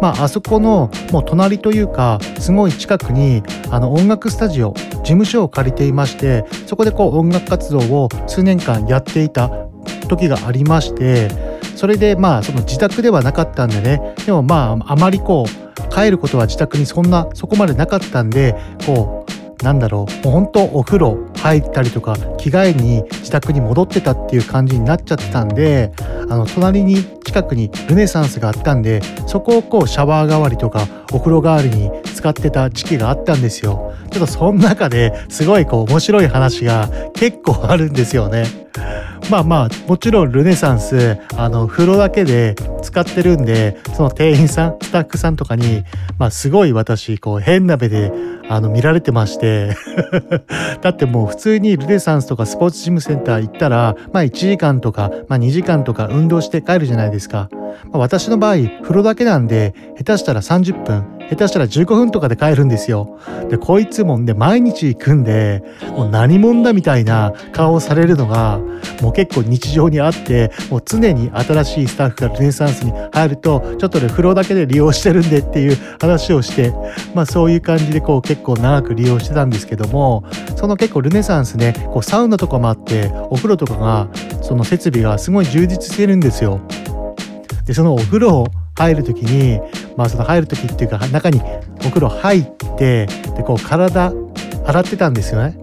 [0.00, 9.50] まあ、あそこのもう隣というかすごい近くにあの音楽スタジオ事務所を借りていましてそこでこう音楽活動を数年間やっていた
[10.08, 11.28] 時がありまして
[11.76, 18.54] それでまあその自宅ではなかったんでねでもまああまりこう帰ることは自宅にそんなそこまでなかったんで
[18.86, 20.26] こうなんだろう。
[20.26, 25.92] もう本当お風呂入ったりとか着替えに自宅に戻ってたっていう感じになっちゃってたんで
[26.28, 33.92] あの隣に近くにルネサンスがあったんでそこをこうシャワー代わりとかお風呂代わりに使ってた時期があったんですよ。
[34.10, 38.44] ちょっとその中ですごいこう面白い話が結構あるんですよね。
[39.30, 42.56] まあまあもちろんルネサンスあの風呂だけで
[42.90, 45.84] 使ってるんでその店員さんスタッフさんとかに、
[46.18, 48.12] まあ、すごい私こう変な目で
[48.48, 49.76] あの見られてまして
[50.82, 57.48] だってもう普通にルネサンスとかスポーツジムセンター行ったら、まあ、1時間とか、まあ、2時間とか運動して帰るじゃないですか。
[57.84, 63.18] まあ、私の場合風呂だけなんで下手したら30分下手したら15分とかで帰るんですよ。
[63.48, 65.62] でこいつもんで毎日行くんで
[65.96, 68.58] もう何者だみたいな顔をされるのが
[69.00, 76.72] もう結構日常にあってもう常に新しいスタッフがルネサンスに入るとちょっとね風呂だけで利用してるんでっていう話をして
[77.14, 80.24] まあそういう感じでこう結構長く利用してたんですけども
[80.56, 84.08] その結構ルネサンスねこうサウナとかもあってお風呂とかが
[84.42, 86.60] その設備がすごい充実してるんですよ。
[87.66, 88.46] でそのお風呂
[88.80, 89.60] 入る時に
[89.96, 91.40] まあその入る時っていうか中に
[91.80, 92.44] お風呂入っ
[92.78, 94.12] てでこう体
[94.66, 95.58] 洗ってたんですよね。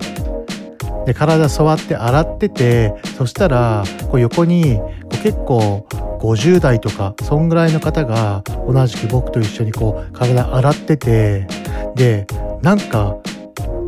[1.08, 5.88] で体触って洗っててそしたらこう横にこう結構
[6.21, 11.47] 50代とかそんぐらいの方が同じく僕と一緒にこう体洗ってて
[11.95, 12.27] で
[12.62, 13.17] なんか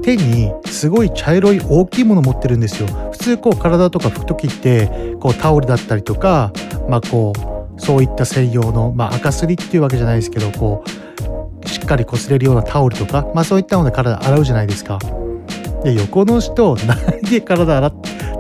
[0.01, 4.87] 手にすごい茶色い大きいもの持ってるんですよ普通こう体とか拭く時って
[5.19, 6.53] こうタオルだったりとか
[6.87, 14.99] まあこうそういった専用のまあ赤すりっていうわけじゃないですけどこうしっかり擦れるようなタオルとかまあそういったもので体洗うじゃないですか。
[15.83, 17.93] で横の人何で体洗っ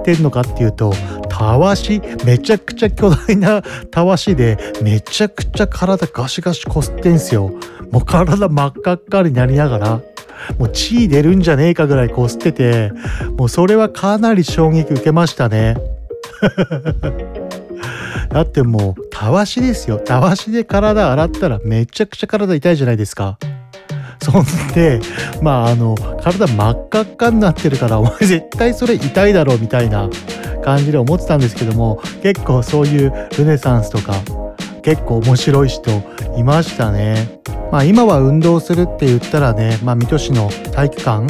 [0.03, 0.93] てんのかっていうと
[1.29, 7.51] たわしめちゃくちゃ巨大な たわしでめちゃくちゃ体ガシガシこすってんすよ。
[7.91, 10.01] もう体真っ赤っかになりながら
[10.57, 12.91] もう血出るんじゃねえかぐらいこすってて
[13.37, 15.77] もうそれはかなり衝撃受けましたね。
[18.29, 23.37] だってもうたわしですよたわしで体洗ったらめちゃくちゃ体痛いじゃないですか
[24.23, 25.01] そんで
[25.41, 30.09] まああの体真っ赤っかになってるからお前絶対それ痛いだろうみたいな
[30.63, 34.13] 感じで思ってたんですけども結構そういうルネサンスとか
[34.83, 35.91] 結構面白い人
[36.37, 37.41] いましたね。
[37.73, 41.27] まあ今は運動するって言ったらね、まあ水戸市の体育館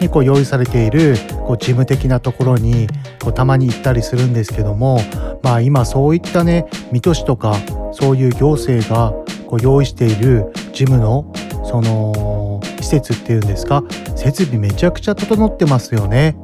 [0.00, 1.16] にこう用意されている
[1.48, 2.88] こうジム的なところに
[3.22, 5.00] こうたまに行ったりするんですけども
[5.42, 7.56] まあ今そういったね水戸市とか
[7.92, 9.12] そういう行政が
[9.46, 11.32] こう用意しているジムの
[11.64, 13.82] その施設っていうんですか
[14.14, 16.36] 設備めちゃくちゃ整ってますよね。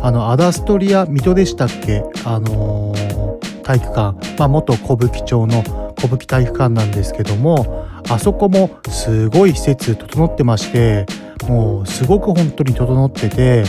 [0.00, 5.62] あのアダストリア水戸でしたっけあのー、体育館、まあ、元小吹町の
[5.98, 11.06] 小吹体育館なんですけどもあそこもすごい施設整ってまして
[11.48, 13.64] もうすごく本当に整ってて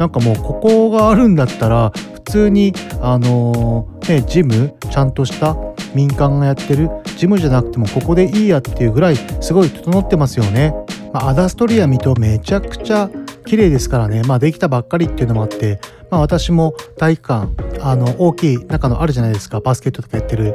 [0.00, 5.54] なんかもうここがあるんだったら普通にあのー、ねジムちゃんとした
[5.94, 10.72] 民間がやってるジムじゃなくてもここでいいやっていうぐらいすごい整ってますよね。
[11.12, 13.10] まあ、アダストリア水戸めちゃくちゃ
[13.44, 19.60] 綺麗ですからね、まあ、できたばっかりっていうのもあって、まあ、私も体育館あの大きい中のあるじゃないですか。
[19.60, 20.54] バスケットとかやってる。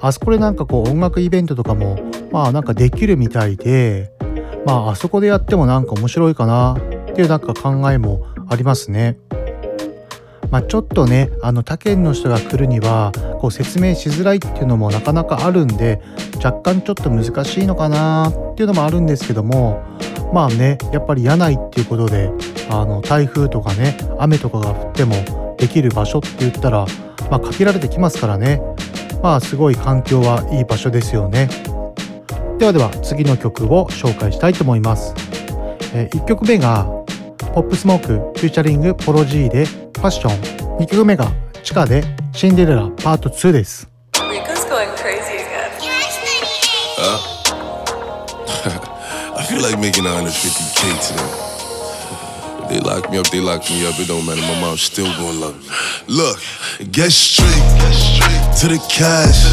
[0.00, 1.98] あそこでなんかこう音楽イベントとかも
[2.32, 4.10] まあなんかできるみたいで
[4.64, 9.16] まああそこでやってもなんか面白いかなっていうなんか考えもありますね。
[10.50, 16.00] まあ、ちょっとねあの他県の人が来るにはこう説明しづらいっていうのもなかなかあるんで
[16.36, 19.82] 若干ちょっと難しいのかなっていうのもあるんですけども
[20.32, 22.30] まあねやっぱり柳井っていうことで
[22.70, 26.86] あの台風とかね雨とかが降ってもできる場所って言ったら、
[27.28, 28.62] まあ、限られてきますからね。
[29.22, 31.48] まあすごい環境はいい場所ですよね。
[32.58, 35.14] ではでは次の曲を紹介したいと思います、
[35.92, 36.86] えー、1曲目が
[37.56, 43.88] ポップ・スモーク featuring ポロ・Gで Fashion 2曲目が CHIKA で Cinderella Part 2です
[49.38, 51.46] I feel like making 150k today.
[52.68, 53.98] They lock me up, they lock me up.
[54.00, 54.42] It don't matter.
[54.42, 55.68] My mom's still gonna love me.
[56.08, 56.38] Look,
[56.90, 57.46] get straight
[58.60, 59.46] to the cash.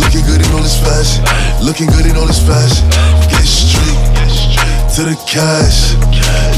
[0.00, 1.22] Looking good in all this fashion.
[1.62, 2.88] Looking good in all this fashion.
[3.28, 3.99] Get straight
[4.96, 5.94] to the cash.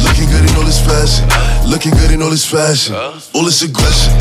[0.01, 1.29] Looking good in all this fashion.
[1.69, 2.97] Looking good in all this fashion.
[3.35, 4.13] All this aggression.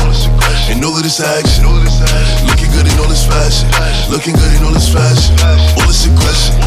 [0.68, 1.64] And all of this action.
[2.44, 3.68] Looking good in all this fashion.
[4.12, 5.32] Looking good in all this fashion.
[5.80, 6.60] All this aggression.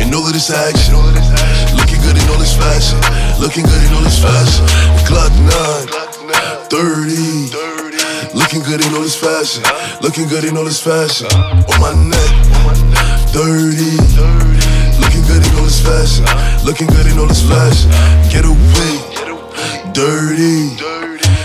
[0.00, 0.96] And all of this action.
[1.76, 2.96] Looking good in all this fashion.
[3.36, 4.64] Looking good in all this fashion.
[5.04, 6.08] Glock 9.
[6.72, 8.32] 30.
[8.32, 9.62] Looking good in all this fashion.
[10.00, 11.28] Looking good in all this fashion.
[11.28, 12.30] On my neck.
[13.36, 14.49] 30.
[15.30, 16.26] Good in all this fashion.
[16.66, 17.88] Looking good in all this fashion.
[18.34, 18.94] Get away.
[19.94, 20.74] Dirty.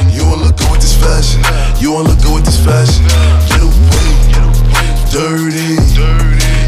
[0.10, 1.46] You wanna look good with this fashion.
[1.80, 3.06] You wanna look good with this fashion.
[3.46, 4.10] Get away.
[5.14, 5.78] Dirty.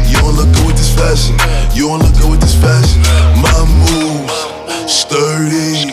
[0.06, 1.34] You wanna look good with this fashion.
[1.74, 3.02] You wanna look good with this fashion.
[3.42, 4.38] My moves.
[4.86, 5.90] Sturdy.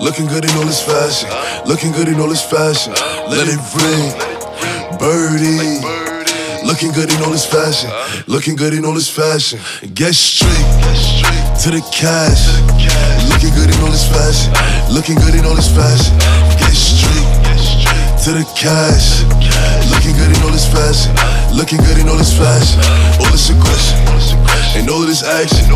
[0.00, 1.28] Looking good in all this fashion.
[1.66, 2.94] Looking good in all this fashion.
[3.28, 4.16] Let it ring.
[4.98, 6.07] Birdie.
[6.68, 7.88] Looking good in all this fashion.
[8.26, 9.58] Looking good in all this fashion.
[9.94, 10.68] Get straight
[11.64, 12.44] to the cash.
[13.32, 14.52] Looking good in all this fashion.
[14.92, 16.12] Looking good in all this fashion.
[16.60, 17.24] Get straight
[18.20, 19.24] to the cash.
[19.88, 21.16] Looking good in all this fashion.
[21.56, 22.84] Looking good in all this fashion.
[23.16, 23.96] All this aggression.
[24.76, 25.72] And all of this action.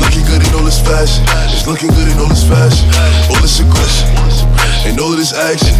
[0.00, 1.28] Looking good in all this fashion.
[1.52, 2.88] It's looking good in all this fashion.
[3.28, 4.55] All this aggression.
[4.86, 5.74] And all of this action.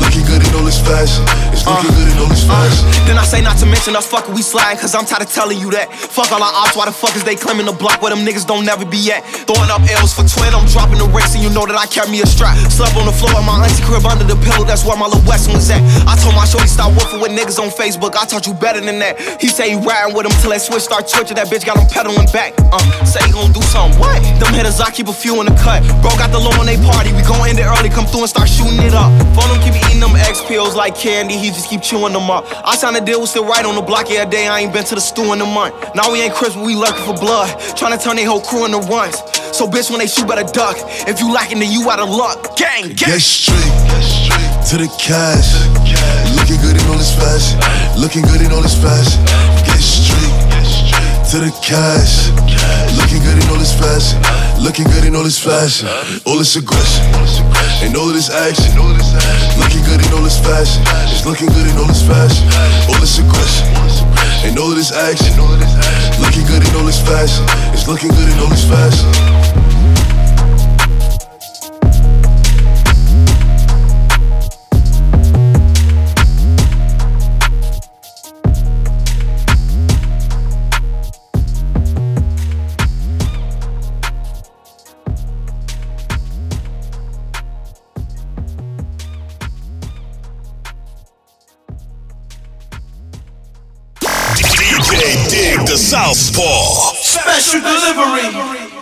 [0.00, 1.22] Looking good in all this fashion.
[1.54, 2.82] It's looking good in all this fashion.
[3.06, 5.60] Then I say not to mention us fucking we sliding, cause I'm tired of telling
[5.60, 5.92] you that.
[5.94, 8.42] Fuck all our ops, why the fuck is they claiming the block where them niggas
[8.42, 9.22] don't never be at?
[9.46, 12.10] Throwing up L's for twin, I'm dropping the race, and you know that I carry
[12.10, 12.58] me a strap.
[12.72, 15.22] Slept on the floor in my auntie crib under the pillow, that's where my little
[15.30, 15.78] West was at.
[16.10, 18.98] I told my shorty stop working with niggas on Facebook, I taught you better than
[18.98, 19.20] that.
[19.38, 21.86] He say he riding with him till that switch start twitching, that bitch got him
[21.86, 22.56] pedaling back.
[22.74, 24.18] Uh, say he gon' do something, what?
[24.42, 25.86] Them hitters, I keep a few in the cut.
[26.02, 28.30] Bro got the low on they party, we gon' end it early, come through and
[28.30, 29.10] start shooting it up.
[29.34, 32.46] Phone him keep eating them X pills like candy, he just keep chewing them up.
[32.62, 34.84] I signed a deal, was still right on the block every day, I ain't been
[34.86, 35.74] to the stew in a month.
[35.98, 38.64] Now we ain't Chris, but we lurking for blood, trying to turn they whole crew
[38.64, 39.18] into runs.
[39.50, 40.78] So bitch, when they shoot, better duck.
[41.10, 42.56] If you lacking, then you out of luck.
[42.56, 43.18] Gang, gang.
[43.18, 43.74] Get straight
[44.70, 45.50] to the cash.
[46.38, 47.58] Looking good in all this fashion.
[47.98, 49.18] Looking good in all this fashion.
[49.66, 50.34] Get straight
[51.30, 52.30] to the cash.
[52.94, 54.18] Looking good in all this fashion.
[54.62, 55.88] Looking good in all this fashion.
[56.26, 57.43] All this aggression.
[57.82, 58.72] And all of this action.
[59.58, 60.82] Looking good in all this fashion.
[61.12, 62.46] It's looking good in all this fashion.
[62.88, 63.68] All this aggression.
[64.44, 65.34] And all of this action.
[66.20, 67.44] Looking good in all this fashion.
[67.72, 69.73] It's looking good in all this fashion.
[96.14, 96.94] Southpaw.
[96.94, 98.73] Special delivery.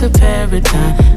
[0.00, 1.09] The paradigm.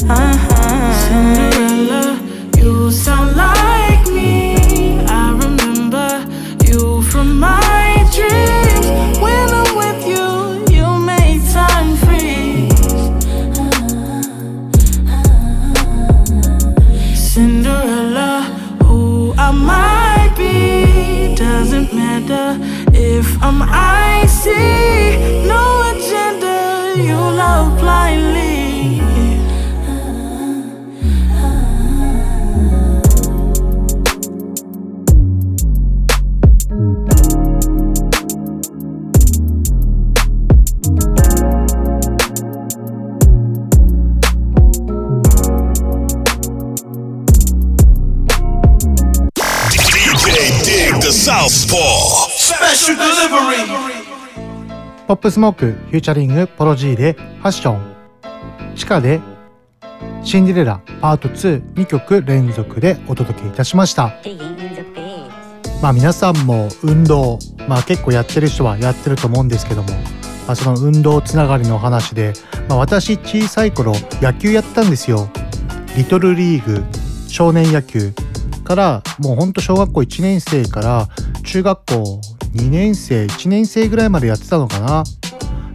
[55.06, 59.20] ポップ・スモーク featuring ポロ・Gで Fashion CHIKA で
[60.24, 64.14] Cinderella Part 2 2曲連続でお届けいたしました。
[65.82, 67.38] まあ皆さんも運動
[67.68, 69.90] まあ結構やってる人はやってると思うんですけども、
[70.48, 72.32] まあ、その運動つながりの話で、
[72.70, 73.92] まあ、私小さい頃
[74.22, 75.30] 野球やったんですよ。
[75.98, 76.82] リトルリーグ
[77.28, 78.14] 少年野球
[78.64, 81.10] からもうほんと小学校1年生から
[81.44, 82.22] 中学校
[82.54, 85.04] 2年生1年生ぐらいまでやってたのかな、ま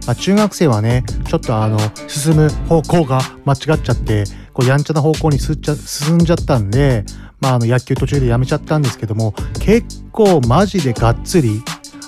[0.07, 1.77] あ、中学生はねちょっとあの
[2.07, 4.23] 進む方向が間違っちゃって
[4.53, 7.05] こうやんちゃな方向に進っちゃ進んじゃったんで、
[7.39, 11.61] まあ、あの野球途中でやめちゃったんですけども結構マジでがっつり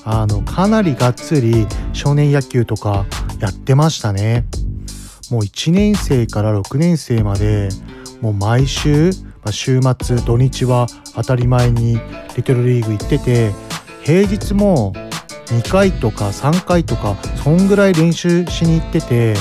[0.04, 3.06] あのかなりがっつり少年野球とか
[3.40, 4.46] やってましたね。
[5.32, 7.70] もう1年生から6年生まで
[8.20, 9.12] もう毎週、
[9.44, 12.00] まあ、週末土日は当たり前に
[12.36, 13.52] リトルリーグ行ってて
[14.04, 14.94] 平日も
[15.48, 19.36] 2回とか3回とかそんぐらい練習しに行ってて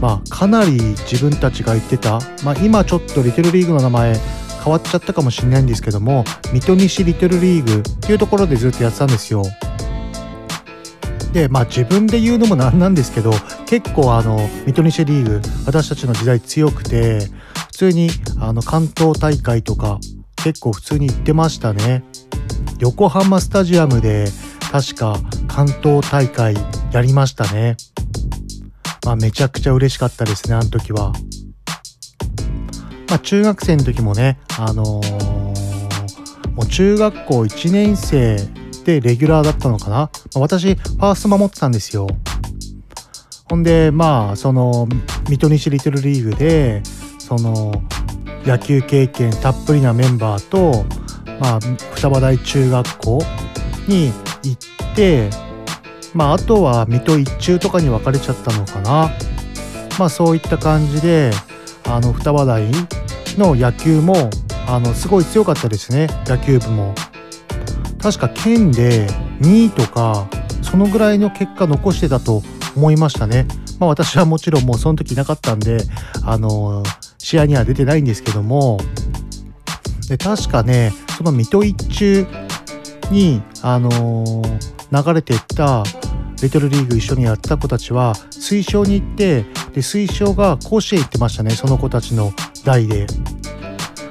[0.00, 4.16] まあかなり自分たちが言ってた、まあ、今ちょっとリトルリーグの名前
[4.62, 9.44] 変わっちゃったかもしれないんですけども水戸西リトルリーグっていうところでずっとやってたんですよ。
[11.32, 13.30] でまあ自分で言うのもなんなんですけど
[13.66, 17.28] 結構あの水戸西リーグ私たちの時代強くて
[17.68, 18.08] 普通に
[18.40, 20.00] あの関東大会とか
[20.42, 22.04] 結構普通に行ってましたね
[22.78, 24.26] 横浜スタジアムで
[24.70, 25.18] 確か
[25.48, 26.54] 関東大会
[26.92, 27.76] やりましたね。
[29.04, 31.12] まあめちゃくちゃ嬉しかったですねあの時は。
[33.08, 35.56] まあ中学生の時もねあのー
[36.56, 38.36] もう中学校1年生
[38.84, 42.06] でレギュラーだったのかな、まあ私ファースト守ってたんですよ。
[43.48, 44.88] ほんでまあその
[45.28, 46.82] 水戸西リトルリーグで
[47.18, 47.72] その
[48.44, 50.86] 野球経験たっぷりなメンバーと、
[51.40, 51.60] まあ、
[51.94, 53.22] 双葉台中学校
[53.88, 54.12] に
[54.42, 54.58] 行
[54.92, 55.30] って
[56.14, 59.10] まああとは水戸一中とかに分かれちゃったのかな。
[59.98, 61.30] まあそういった感じで
[61.84, 62.70] あの双葉台
[63.36, 64.30] の野球も
[64.66, 66.08] あのすごい強かったですね。
[66.26, 66.94] 野球部も。
[68.00, 69.06] 確か県で
[69.40, 70.28] 2位とか
[70.62, 72.42] そのぐらいの結果残してたと
[72.76, 73.46] 思いましたね。
[73.78, 75.78] まあ私はもちろんもうその時いなかったんで
[76.24, 76.82] あの
[77.18, 78.78] 試合には出てないんですけども。
[80.08, 82.26] で確かねその水戸一中
[83.10, 84.42] にあの
[84.92, 85.82] 流れていった
[86.42, 89.42] リトルリーグ一緒にやった子たちは推奨に行って
[89.72, 92.32] で推奨が甲子園行ってましたねその子たちの
[92.64, 93.06] 代で、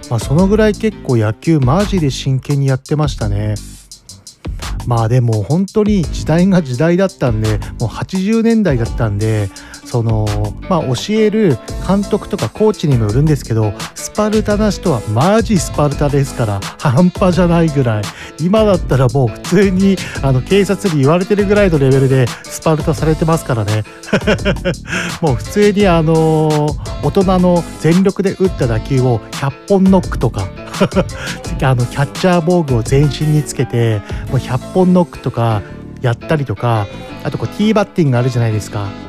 [0.09, 3.55] まあ、そのぐらい結構野球マジで真剣にやってましたね。
[4.87, 9.49] まあでも本当に時代が時代だったんでもう80年代だったんで
[9.95, 10.25] その
[10.67, 18.03] まあ教える監督とかコーチにもよるんですけどスパルタな人はマジスパルタですから半端じゃないぐらい。
[18.37, 23.85] 今だったらもう普通にあの警察に言われてるぐらいのレベルでスパルタされてますからね。
[25.21, 26.67] もう普通にあの
[27.01, 30.41] 大人の全力で打った打球を100本ノックとか
[31.63, 35.61] あのキャッチャー防具を全身につけてもう100本ノックとか
[36.01, 36.85] やったりとか
[37.23, 39.04] あとこうティーバッティングあるじゃないですか。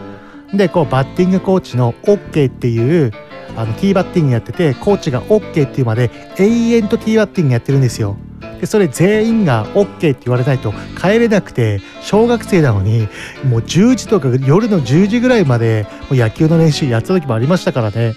[0.52, 3.12] でこうバッティングコーチの OK っていう
[3.56, 8.16] あのティーバッティングやっててコーチが OK っていうまで永遠とティーバッティングやってるんですよ。
[8.60, 13.08] でそれ全員が OK って言われないと帰れなくて小学生なのに
[13.44, 18.14] もう10時とか夜の10時ぐらいまでもう野球の練習やった時もありましたからね。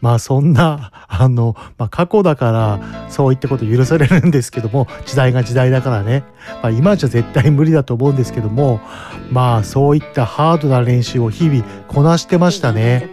[0.00, 2.80] まあそんなあの、まあ、過去だから
[3.10, 6.24] そういったこと許されるんですけども時代が時代だからね、
[6.62, 8.80] まあ、今じゃ絶対無理だと思うんですけども
[9.30, 13.08] まあそういったハードな練習を日々こなしてましたね。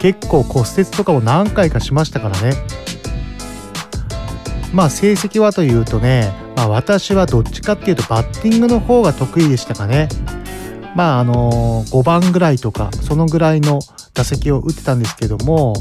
[0.00, 2.52] 結構骨折とかも何回かしましたからね。
[4.74, 10.08] まあ成績はというとね、まあ、私はどっちかっていうとバッティングの方が得意でしたかね。
[10.94, 13.80] まああの5番ぐらいとかそのぐらいの
[14.14, 15.74] 打席を打ってたんですけども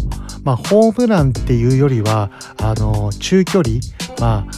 [0.44, 2.30] まあ、ホームランっていうよりは
[2.62, 3.80] あの中距離、
[4.20, 4.52] まあ、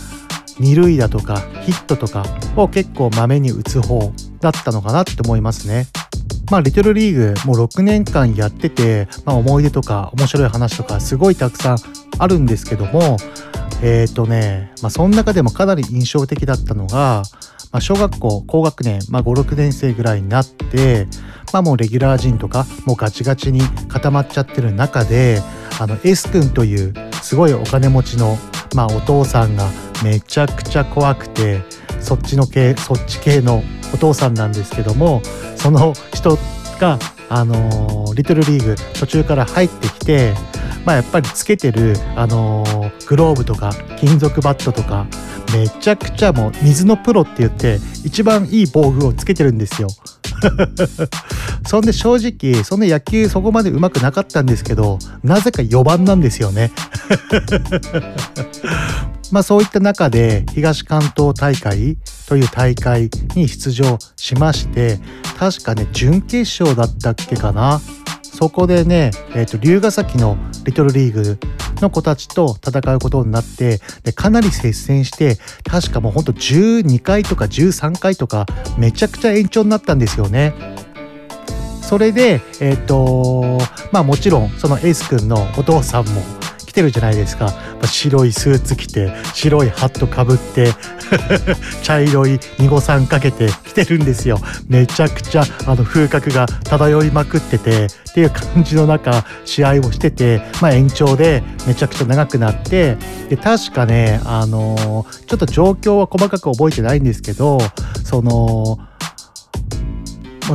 [0.60, 5.88] 二塁打とかヒットとかを結構まめに打つ方だったのかなって思いますね。
[6.52, 11.78] まあ、リトルリーグもう6年間やってて、まあ、思い出とか面白い話とかすごいたくさん
[12.20, 13.18] あるんですけども
[13.82, 17.24] えっ、ー、とね、まあ、その中でもかなり印象的だったのが、
[17.76, 21.08] まあ、小学校高学年、まあ、56年生ぐらいになって、
[21.52, 23.60] まあ、もうレギュラー陣とかもうガチガチに
[23.90, 25.42] 固まっちゃってる中で
[25.78, 28.38] あの S 君というすごいお金持ちの、
[28.76, 29.70] まあ、お父さんが
[30.06, 31.64] めちゃくちゃ怖くて
[32.00, 33.62] そっちの系そっち系の
[33.94, 35.22] お父さんなんですけども
[35.58, 36.38] その人
[36.80, 37.00] が
[37.30, 40.34] あのー、リトルリーグ途中から入ってきて、
[40.86, 45.08] まあ、やっぱりつけてる、あのー、グローブとか金属バットとか
[45.54, 49.88] めちゃくちゃもう水のプロって言って一番いい防具をつけてるんですよ。
[51.68, 56.72] そんで正直そんな野球そこまでうまくなかったんですけどなぜか4番なんですよね。
[59.32, 65.00] まあそういった中で東関東大会という大会に出場しまして
[65.38, 67.82] 確かね準決勝だったっけかな
[68.36, 71.40] そこでね、えーと、龍ヶ崎のリトルリーグ
[71.76, 78.46] の子たちと戦うことになってでかなり接戦して確かもうほんと12回とか13回とか
[78.78, 80.54] めちゃくちゃ延長になったんですよね。
[81.82, 83.58] それで、えっ、ー、と
[83.94, 86.22] まあもちろんそのエース君のお父さんも
[86.76, 87.52] てるじゃないですか。
[87.88, 90.74] 白いスーツ着て白いハットかぶって
[91.84, 102.98] 茶色い二五三かけて来てるんですよめちゃくちゃあの風格が漂いまくっててっていう感じの中試合をしてて、まあ、延長でめちゃくちゃ長くなって
[103.30, 107.60] で確かねあのー、ちょっと状況は細かく覚えてないんですけど
[108.04, 108.80] その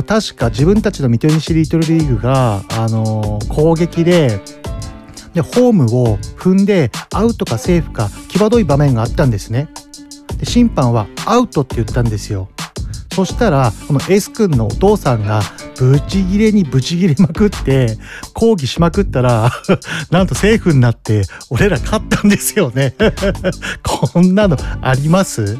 [0.07, 4.39] 確か自分たちのミトニシリートルリーグが、あのー、攻撃で
[5.33, 9.69] でホームを踏んでアウトかセーフか際どい場面があったんですね。
[10.37, 12.49] で審判はアウトって言ったんですよ。
[13.13, 15.41] そしたらこの S 君のお父さんが
[15.77, 17.97] ブチギレにブチギレまくって
[18.33, 19.51] 抗議しまくったら
[20.11, 22.95] なんとセーフになって俺ら勝ったんですよね。
[23.83, 25.57] こんなのあります？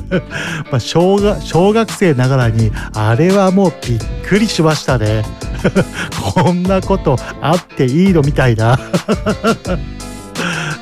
[0.72, 5.24] ま小学小学生ながらにあれはもうびっくりしましたね。
[6.34, 8.78] こんなことあっていいのみたいな。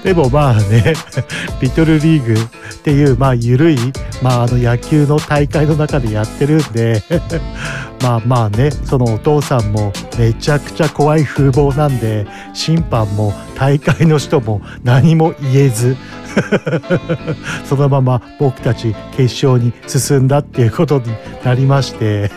[0.06, 0.94] でもまあね、
[1.60, 2.36] リトルリーグっ
[2.84, 3.76] ていう、まあ緩い、
[4.22, 7.02] まああの野球の大会の中でやってるんで
[8.00, 15.96] まあまあね、そのお父さんもめちゃくちゃ怖い風貌なんで、審判も大会の人も何も言えず
[17.66, 21.06] そのまま僕たち決勝に進んだっていうことに
[21.42, 22.30] なりまして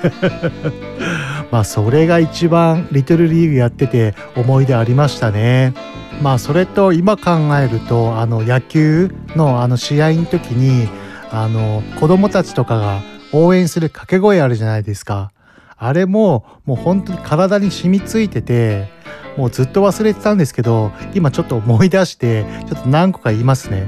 [1.52, 5.99] まあそれが一番リトルリーグやってて思い出ありましたね。
[6.22, 10.90] まあそれと今考えるとあの野球のあの試合の時に
[11.32, 13.02] あの子供たちとかが
[13.32, 15.32] 応援する掛け声あるじゃないですか。
[15.78, 18.90] あれももう本当に体に染みついてて
[19.38, 23.88] もうずっと忘れてたんですけど今ちょっと思い出してちょっと何個か言いますね。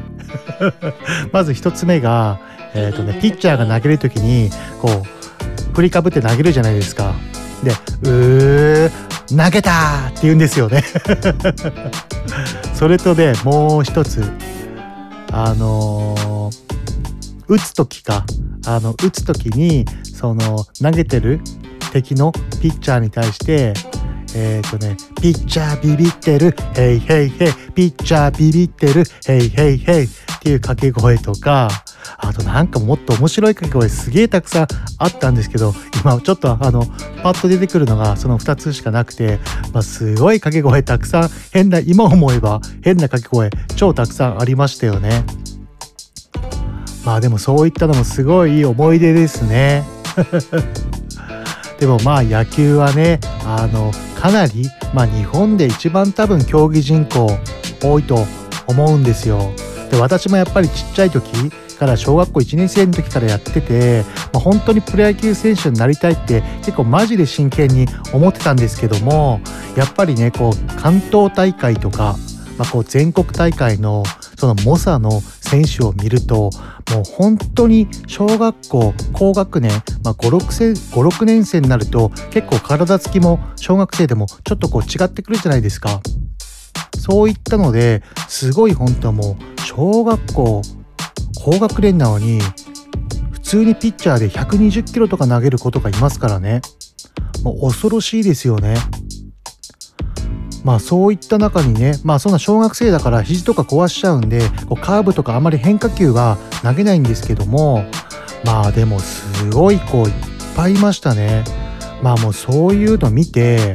[1.34, 2.40] まず一つ目が、
[2.74, 7.14] えーとね、ピッチャーが投げる時にこう振りかぶって投げるじゃないですか。
[7.64, 7.72] で
[8.04, 10.84] 「うー投げた!」って言うんですよね
[12.76, 14.24] それとねもう一つ
[15.32, 18.26] あのー、打つ時か
[18.66, 21.40] あの打つ時にその投げてる
[21.92, 23.74] 敵のピッチャーに対して
[24.36, 30.08] えっ、ー、とね、ピッチャービビってる、ヘイヘイヘイ、ピッチャービビってる、ヘイヘイヘイっ
[30.42, 31.70] ていう掛け声とか、
[32.18, 34.68] あとなんかもっと面白い掛け声すげえたくさん
[34.98, 35.74] あったんですけど、
[36.04, 36.86] 今ちょっとあの、
[37.24, 39.40] パッと出てくるのがその2つしかなくて、
[39.74, 45.24] まあ、すごい掛け声たくさん、変な、今思えば変な掛け声超たくさんありましたよね。
[47.06, 49.84] まあでもそういったのもすごいいい思い出ですね。
[51.82, 57.28] でもまあ野球はねあのかなり、まあ、日本で一番多分競技人口
[57.82, 58.24] 多いと
[58.68, 59.52] 思うんですよ。
[59.90, 69.42] で私もやっぱりちっちゃい時から小学校1年生の時からやってて、まあ、本当にプロ野球選手になりたいって結構マジで真剣に思ってたんですけども
[69.76, 72.16] やっぱりねこう関東大会とか、
[72.60, 74.04] まあ、こう全国大会の
[74.42, 76.52] その猛者の選手を見るともう
[77.16, 79.72] 本当に小学校高学年、
[80.04, 86.02] まあ、56年生になると結構体つきも小学生でもちょっとこう違ってくるじゃないですか。
[86.98, 90.64] そういったのですごい本当はもう小学校
[91.44, 92.40] 高学年なのに
[93.32, 96.62] 普通にピッチャーで120キロとか投げる子とかいますからね
[97.44, 98.76] もう恐ろしいですよね
[100.64, 107.86] まあそういった中にねまあそんな小学生だから肘とか壊しちゃうんでこうカーブとかあまり変化球は投げないんですけども
[108.46, 110.14] まあでもすごい子いっ
[110.56, 111.44] ぱいいましたね。
[112.02, 113.74] まあもうそういうの見て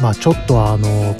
[0.00, 1.14] まあちょっとあの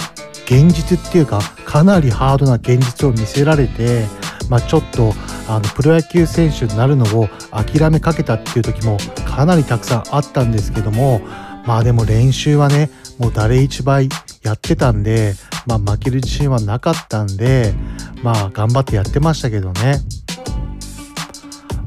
[0.47, 4.07] 現実っていうかかなりハードな現実を見せられて
[4.51, 5.15] まあ、ちょっと
[5.49, 11.21] あのプロ野球選手になるのを諦めかけたっていう時もかなりたくさんあったんですけども
[11.65, 12.91] まあでも練習はね
[13.21, 14.09] もう誰一倍
[14.43, 15.35] やってたんで、
[15.67, 17.75] まあ、負ける自信はなかったんで
[18.23, 20.01] まあ頑張ってやってましたけどね。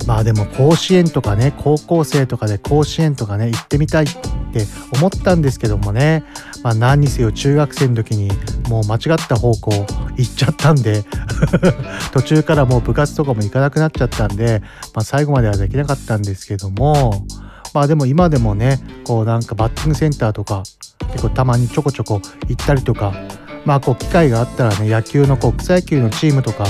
[0.06, 4.08] まあでも甲子園とかね高校生とかで甲子園とかね行ってみたいっ
[4.52, 4.66] て
[4.98, 6.26] 思ったんですけどもね、
[6.62, 8.30] まあ、何にせよ中学生の時に
[8.70, 9.72] もう間違った方向
[10.18, 11.06] 行っちゃったんで
[12.12, 14.62] 途中からもう部活とかも行かなくなっちゃったんで、
[14.94, 17.26] まあ、最後まではできなかったんですけども
[17.74, 20.64] まあでも今でもねこうなんかバッティングセンターとか
[21.06, 23.14] 結構たまにちょこちょこ行ったりとか
[23.66, 26.66] まあこう機会があったらね野球のこう草野球のチームとか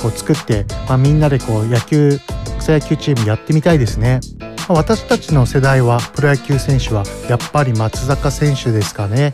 [0.00, 2.18] こう作って、まあ、みんなでこう野球
[2.58, 4.20] 草野球チームやってみたいですね。
[4.68, 9.32] 私たちの世代はプロ野球選手はやっぱり松坂選手ですかね。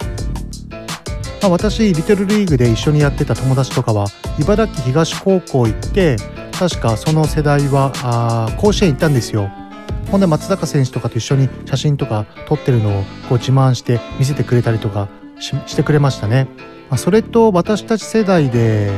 [1.41, 4.07] まあ、私リトルリーグで一緒にやってた友達とかは
[4.39, 6.17] 茨城東高校行って
[6.59, 9.51] 確かその世代はあ甲子園行ったんですよ。
[10.11, 15.09] ほんで松坂選手とかと一緒に写真とか撮ってるのをこう自慢して見せてくれたりとか
[15.39, 16.49] してくれましたね。
[16.91, 18.91] まあ、それと私たち世代で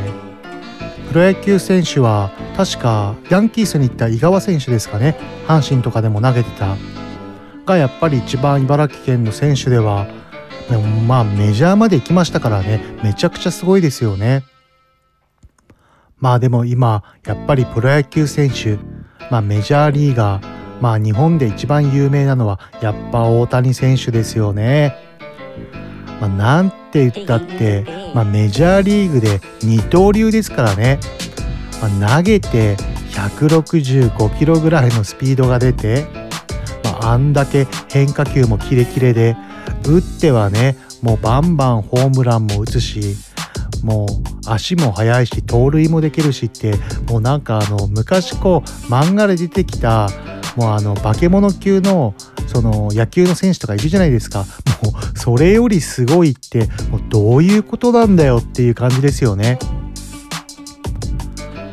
[1.08, 5.18] プロ野球選手は確かヤンキースに行った井川選手ですかね。
[5.46, 6.76] 阪神とかでも投げてた。
[7.66, 10.08] がやっぱり一番茨城県の選手では
[11.06, 12.80] まあメジャーまで行きましたからね。
[13.04, 14.44] めちゃくちゃすごいですよね。
[16.18, 18.78] まあでも今やっぱりプロ野球選手
[19.30, 20.51] まあメジャーリーガー
[20.82, 24.96] まあ日本で一番有名なのはやっぱ大谷選手ですよね。
[26.20, 30.98] まあ、なんて言ったって、まあ、メジャーリーグで二刀流ですからね、
[31.80, 32.76] まあ、投げて
[33.12, 36.06] 165キロぐらいのスピードが出て、
[36.84, 39.36] まあ、あんだけ変化球もキレキレで
[39.86, 43.16] 打ってはねもうバンバンホームランも打つし
[43.84, 46.74] もう足も速いし盗塁もできるしって
[47.08, 50.08] もうなんかあの昔こう漫画で出てきた
[50.56, 52.14] もうあの化け物級の
[52.46, 54.40] その野球の選手とかいるじゃないですか
[54.82, 59.58] もうそれよりすごいってもうどういうことなんだよっていう感じですよね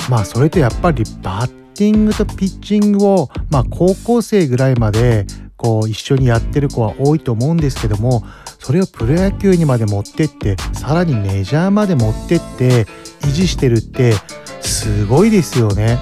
[0.10, 5.26] まあそれとやっぱりバッティングとピッチングをまあ高校生ぐらいまで
[5.58, 8.24] こう一緒にやってる子は多いと思うんですけども
[8.60, 12.86] それをプロ野球にまで持ってってさらにメジャーまで持ってって
[13.22, 14.14] 維持してるって
[14.62, 15.98] すごいですよね。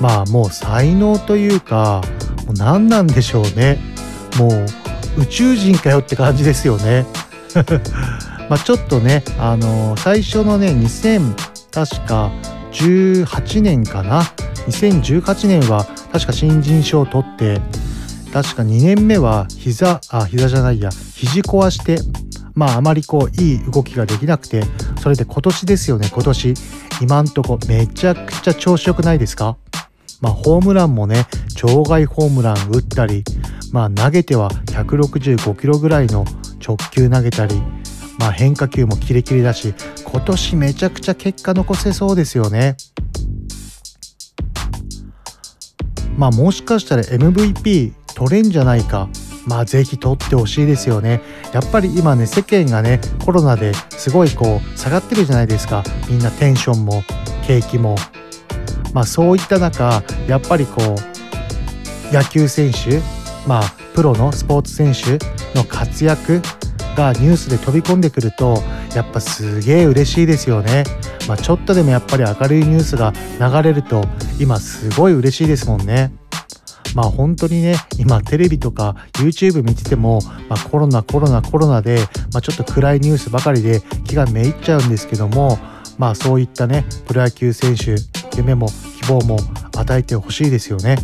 [0.00, 2.02] まあもう才能というか
[2.46, 3.78] もう何なんでしょうね。
[4.38, 7.06] もう宇宙人かよって感じですよね。
[8.50, 11.34] まあちょっとねあの最初のね2000
[11.70, 12.30] 確か
[12.72, 14.24] 18年かな。
[14.66, 17.60] 2018年は確か新人賞を取って
[18.32, 21.98] 確か2年目は膝あ膝じゃないや肘壊して
[22.54, 24.62] まああまりこういい動きができなくて
[25.00, 26.54] それで今年ですよね今年。
[27.00, 29.56] 今んとこめちゃくちゃ調子良くないですか？
[30.20, 31.26] まあ、ホームランもね
[31.56, 33.24] 場外ホームラン打ったり、
[33.72, 36.24] まあ、投げては165キロぐらいの
[36.64, 37.60] 直球投げたり、
[38.18, 39.74] まあ、変化球もキレキレだし
[40.04, 42.76] 今年めちゃくちゃ結果残せそうですよね。
[46.16, 49.08] まあもしかしたら MVP 取れんじゃないか。
[49.46, 51.20] まあぜひ取ってほしいですよね。
[51.52, 57.02] やっぱり今ね世間がねコロナですごいこう下がってるじゃないですかみんなテンションも
[57.46, 57.96] 景気も
[58.94, 63.00] まあ、そういった中やっぱりこう野球選手、
[63.46, 65.18] まあ、プロのスポーツ選手
[65.58, 66.40] の活躍
[66.96, 68.62] がニュースで飛び込んでくると
[68.94, 70.84] やっぱすげえ嬉しいですよね。
[71.26, 74.04] まあ、ちょっとでもやっぱり明るいニュースが流れると
[74.38, 76.12] 今すごい嬉しいですもんね。
[76.94, 81.98] まあ本当にね今テレビとか YouTube 見てても、まあ、コロナコロナコロナで、
[82.32, 85.58] まあ、ちょっと暗いニュースばかりで気がめいっちゃうんですけども
[85.98, 87.96] まあそういったねプロ野球選手
[88.36, 88.68] 夢も
[89.00, 89.38] 希望も
[89.76, 90.96] 与えてほしいですよね。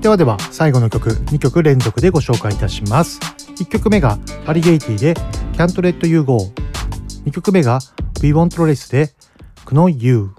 [0.00, 3.18] ではでは最後の曲2曲連続でご紹介いたします。
[3.56, 5.14] 1曲目がアリゲイティで
[5.54, 6.38] Can't Let You Go
[7.26, 7.80] 2曲目が
[8.22, 9.12] We Want Race で
[9.66, 10.30] Know You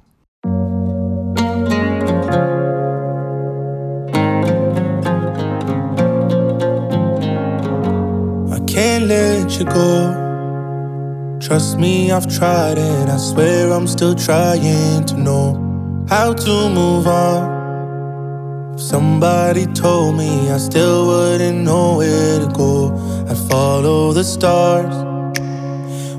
[8.99, 11.39] can't let you go.
[11.39, 13.09] Trust me, I've tried it.
[13.09, 18.73] I swear I'm still trying to know how to move on.
[18.75, 22.91] If somebody told me I still wouldn't know where to go,
[23.29, 24.95] I'd follow the stars.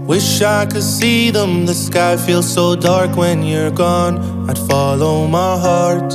[0.06, 1.66] Wish I could see them.
[1.66, 4.48] The sky feels so dark when you're gone.
[4.48, 6.10] I'd follow my heart.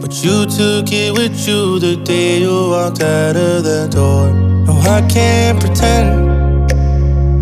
[0.00, 4.55] But you took it with you the day you walked out of the door.
[4.66, 6.68] No, I can't pretend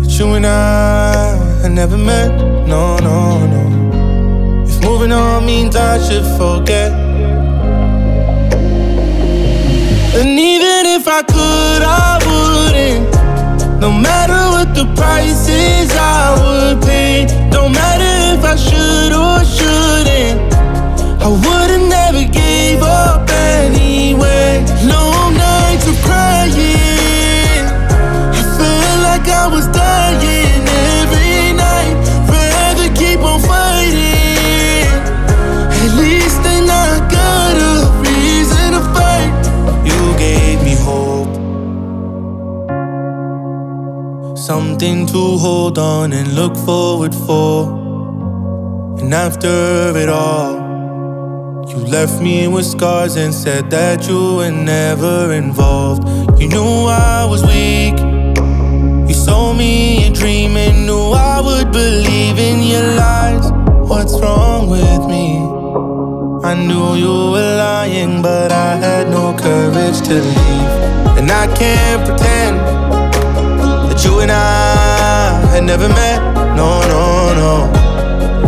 [0.03, 2.31] that you and I had never met.
[2.67, 4.63] No, no, no.
[4.67, 6.91] If moving on means I should forget.
[10.19, 13.81] And even if I could, I wouldn't.
[13.81, 17.25] No matter what the price is, I would pay.
[17.49, 20.53] No matter if I should or shouldn't.
[21.25, 23.14] I would've never gave up
[44.85, 47.73] Something to hold on and look forward for.
[48.99, 50.53] And after it all,
[51.67, 56.03] you left me with scars and said that you were never involved.
[56.39, 57.97] You knew I was weak.
[59.09, 63.51] You sold me a dream and knew I would believe in your lies.
[63.89, 65.25] What's wrong with me?
[66.47, 70.73] I knew you were lying, but I had no courage to leave.
[71.17, 73.04] And I can't pretend
[74.15, 76.19] you and I had never met.
[76.55, 77.03] No, no,
[77.41, 77.53] no.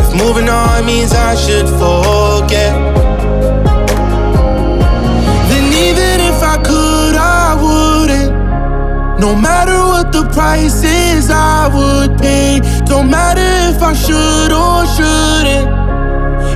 [0.01, 2.73] If moving on means I should forget.
[5.49, 8.31] Then even if I could, I wouldn't.
[9.19, 12.59] No matter what the price is, I would pay.
[12.85, 15.67] Don't matter if I should or shouldn't.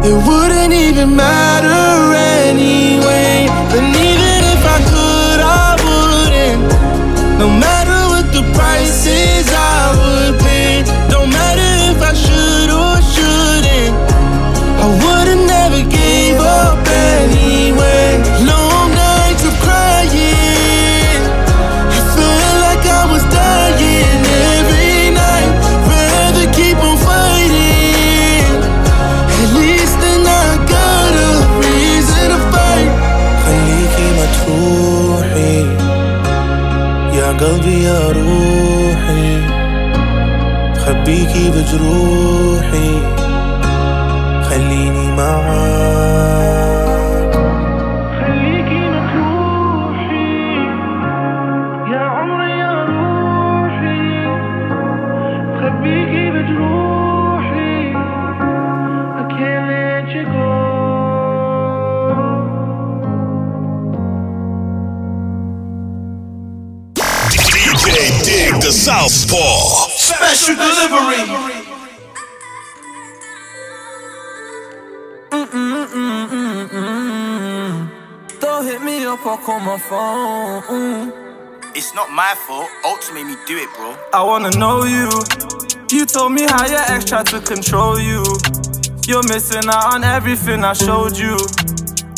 [0.10, 2.16] It wouldn't even matter
[2.48, 3.48] anyway.
[3.76, 6.62] And even if I could, I wouldn't.
[7.40, 9.01] No matter what the price
[83.02, 83.96] Ults made me do it, bro.
[84.14, 85.10] I wanna know you.
[85.90, 88.22] You told me how your ex tried to control you.
[89.08, 91.36] You're missing out on everything I showed you.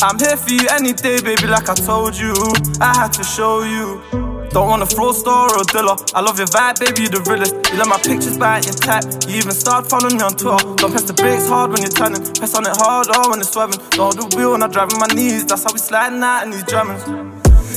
[0.02, 2.34] I'm here for you any day, baby, like I told you.
[2.80, 4.02] I had to show you.
[4.50, 5.96] Don't want a floor star or a dealer.
[6.14, 7.54] I love your vibe, baby, you the realest.
[7.72, 9.04] You let my pictures by your tap.
[9.26, 10.62] You even start following me on Twitter.
[10.76, 12.20] Don't press the brakes hard when you're turning.
[12.34, 13.80] Press on it harder oh, when it's swerving.
[13.96, 15.46] Don't hold the wheel when I'm driving my knees.
[15.46, 17.02] That's how we sliding out in these Germans.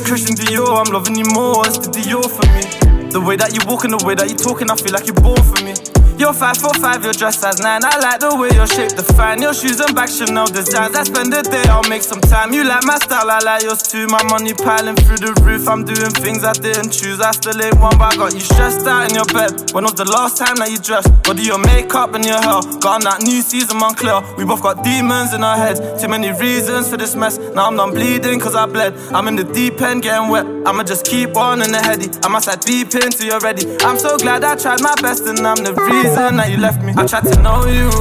[0.03, 1.65] Christian Dior, I'm loving you more.
[1.65, 2.86] It's the Dior for me.
[3.17, 5.15] The way that you walk and the way that you talking, I feel like you're
[5.15, 5.96] born for me.
[6.17, 7.85] You're five foot five, you're dressed as nine.
[7.85, 10.95] I like the way you're shaped, define your shoes and back Chanel designs.
[10.95, 12.51] I spend the day, I'll make some time.
[12.53, 14.07] You like my style, I like yours too.
[14.07, 15.69] My money piling through the roof.
[15.69, 17.21] I'm doing things I didn't choose.
[17.21, 19.69] I still ain't one, but I got you stressed out in your bed.
[19.77, 21.13] When was the last time that you dressed?
[21.29, 22.65] What do your makeup and your hair?
[22.81, 24.25] Got on that new season, Moncler.
[24.37, 25.79] We both got demons in our heads.
[26.01, 27.37] Too many reasons for this mess.
[27.53, 28.97] Now I'm done bleeding cause I bled.
[29.13, 30.49] I'm in the deep end getting wet.
[30.65, 32.09] I'ma just keep on in the heady.
[32.23, 33.69] I must have deep into you ready.
[33.85, 35.73] I'm so glad I tried my best and I'm the
[36.07, 36.93] reason that you left me.
[36.95, 37.91] I tried to know you.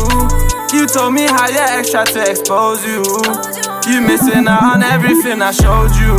[0.75, 3.03] You told me how your ex tried to expose you.
[3.91, 6.15] You missing out on everything I showed you.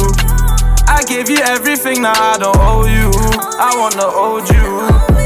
[0.88, 3.12] I gave you everything, now I don't owe you.
[3.60, 4.68] I wanna hold you.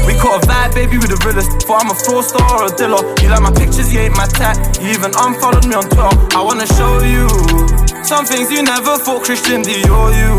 [0.06, 1.66] We caught a vibe, baby, with the realest.
[1.66, 3.02] For I'm a fraudster or a dealer.
[3.22, 4.58] You like my pictures, you ain't my type.
[4.82, 6.14] You even unfollowed me on Twitter.
[6.34, 7.26] I wanna show you
[8.02, 10.34] some things you never thought Christian Dior you.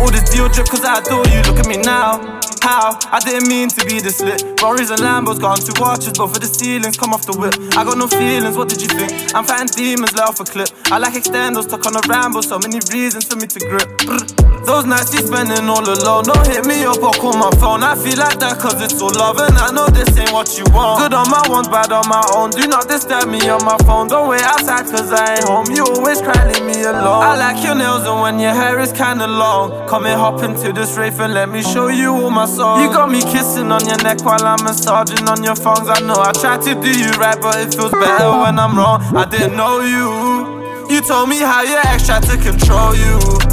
[0.00, 1.40] All this deal drip cause I adore you.
[1.44, 2.40] Look at me now.
[2.68, 2.98] How?
[3.10, 4.42] I didn't mean to be this lit.
[4.60, 7.54] Rory's and Lambos gone two watches, both for the ceilings come off the whip.
[7.78, 9.34] I got no feelings, what did you think?
[9.34, 10.68] I'm fighting demons, off a clip.
[10.92, 13.88] I like extendos, stuck on a ramble, so many reasons for me to grip.
[14.04, 14.47] Brr.
[14.68, 17.82] Those nights you spending all alone, don't hit me up or call my phone.
[17.82, 20.68] I feel like that cause it's all love, and I know this ain't what you
[20.76, 21.00] want.
[21.00, 22.50] Good on my ones, bad on my own.
[22.50, 24.08] Do not disturb me on my phone.
[24.12, 25.72] Don't wait outside cause I ain't home.
[25.72, 27.24] You always cry, leave me alone.
[27.24, 29.88] I like your nails, and when your hair is kinda long.
[29.88, 32.84] Come and hop into this rave and let me show you all my songs.
[32.84, 35.88] You got me kissing on your neck while I'm massaging on your thongs.
[35.88, 39.00] I know I tried to do you right, but it feels better when I'm wrong.
[39.16, 40.92] I didn't know you.
[40.92, 43.47] You told me how your ex tried to control you.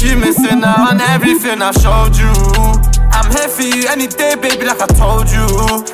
[0.00, 2.30] You missing out on everything I showed you.
[3.10, 5.42] I'm here for you any day, baby, like I told you.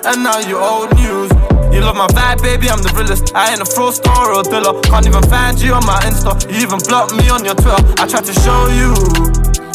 [0.05, 1.33] And now you old news.
[1.73, 3.35] You love my vibe, baby, I'm the realest.
[3.35, 4.77] I ain't a fraudster or a dealer.
[4.83, 6.37] Can't even find you on my Insta.
[6.53, 7.81] You even blocked me on your Twitter.
[7.97, 8.93] I tried to show you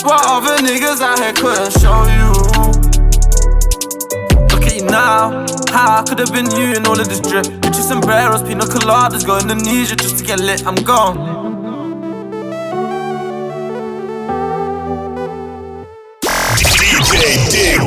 [0.06, 2.30] what other niggas out here couldn't show you.
[4.54, 5.44] Look at you now.
[5.74, 7.46] How I could have been you in all of this drip.
[7.66, 10.66] Gucci sombreros, pina coladas, go Indonesia just to get lit.
[10.66, 11.39] I'm gone.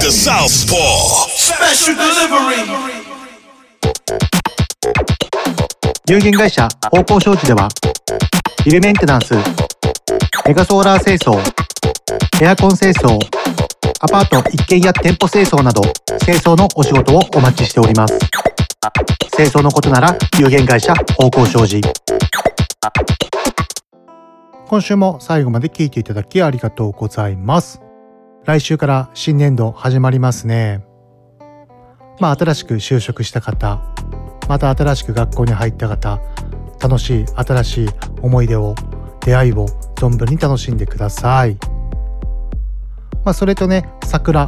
[0.03, 1.28] The Southpaw.
[1.30, 2.66] Special delivery.
[6.09, 7.68] 有限会社方向商事では
[8.64, 9.34] ビルメンテナンス
[10.44, 11.38] メガソーラー清掃
[12.42, 13.16] エアコン清掃
[14.00, 15.82] アパート一軒や店舗清掃など
[16.24, 18.18] 清掃のお仕事をお待ちしております
[19.36, 21.80] 清掃のことなら有限会社方向商事
[24.66, 27.82] 今週も最後まで聞いていただきありがとうございます
[28.45, 30.84] 来週から新年度始まりますね。
[32.18, 33.80] まあ新しく就職した方
[34.49, 36.20] また新しく学校に入った方
[36.80, 37.88] 楽しい新しい
[38.20, 38.74] 思い出を
[39.20, 41.57] 出会いを存分に楽しんでください。
[43.24, 44.47] まあそれとね桜。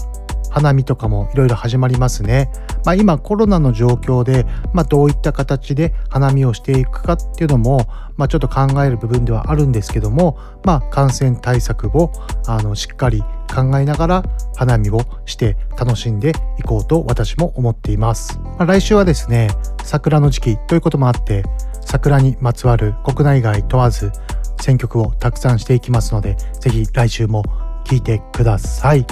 [0.55, 2.48] 花見とかもいろいろ始まりますね。
[2.84, 12.12] まあ、今コロナの状況で、まあ、どういった形で花見をしていくかっていうのも、まあ、ちょっと考える部分ではあるんですけども、まあ、感染対策を
[12.46, 14.22] あのしっかり考えながら
[14.55, 18.38] 花見をして楽しんでいこうと私も思っています。
[18.38, 19.50] まあ、来週はですね
[19.82, 21.42] 桜の時期ということもあって
[21.80, 24.12] 桜にまつわる国内外問わず
[24.61, 27.42] 選曲をたくさんしていきますのでぜひ来週も
[27.84, 29.05] 聴いてください。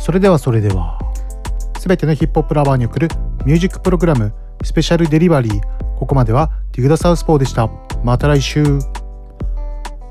[0.00, 0.98] それではそれでは。
[1.78, 3.08] 全てのヒップホップラバーに送る
[3.44, 4.32] ミュージックプログラム
[4.64, 5.60] スペシャルデリバリー
[5.98, 7.68] ここまではディグダサウスポーでした。
[8.02, 8.64] また来週。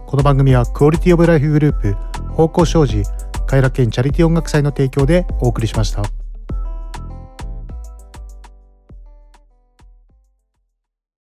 [0.06, 1.94] この番組はクオリティオブライフグループ
[2.34, 3.04] 方向障子
[3.48, 6.19] 偕楽園チャリティー音楽祭の提供でお送りしました。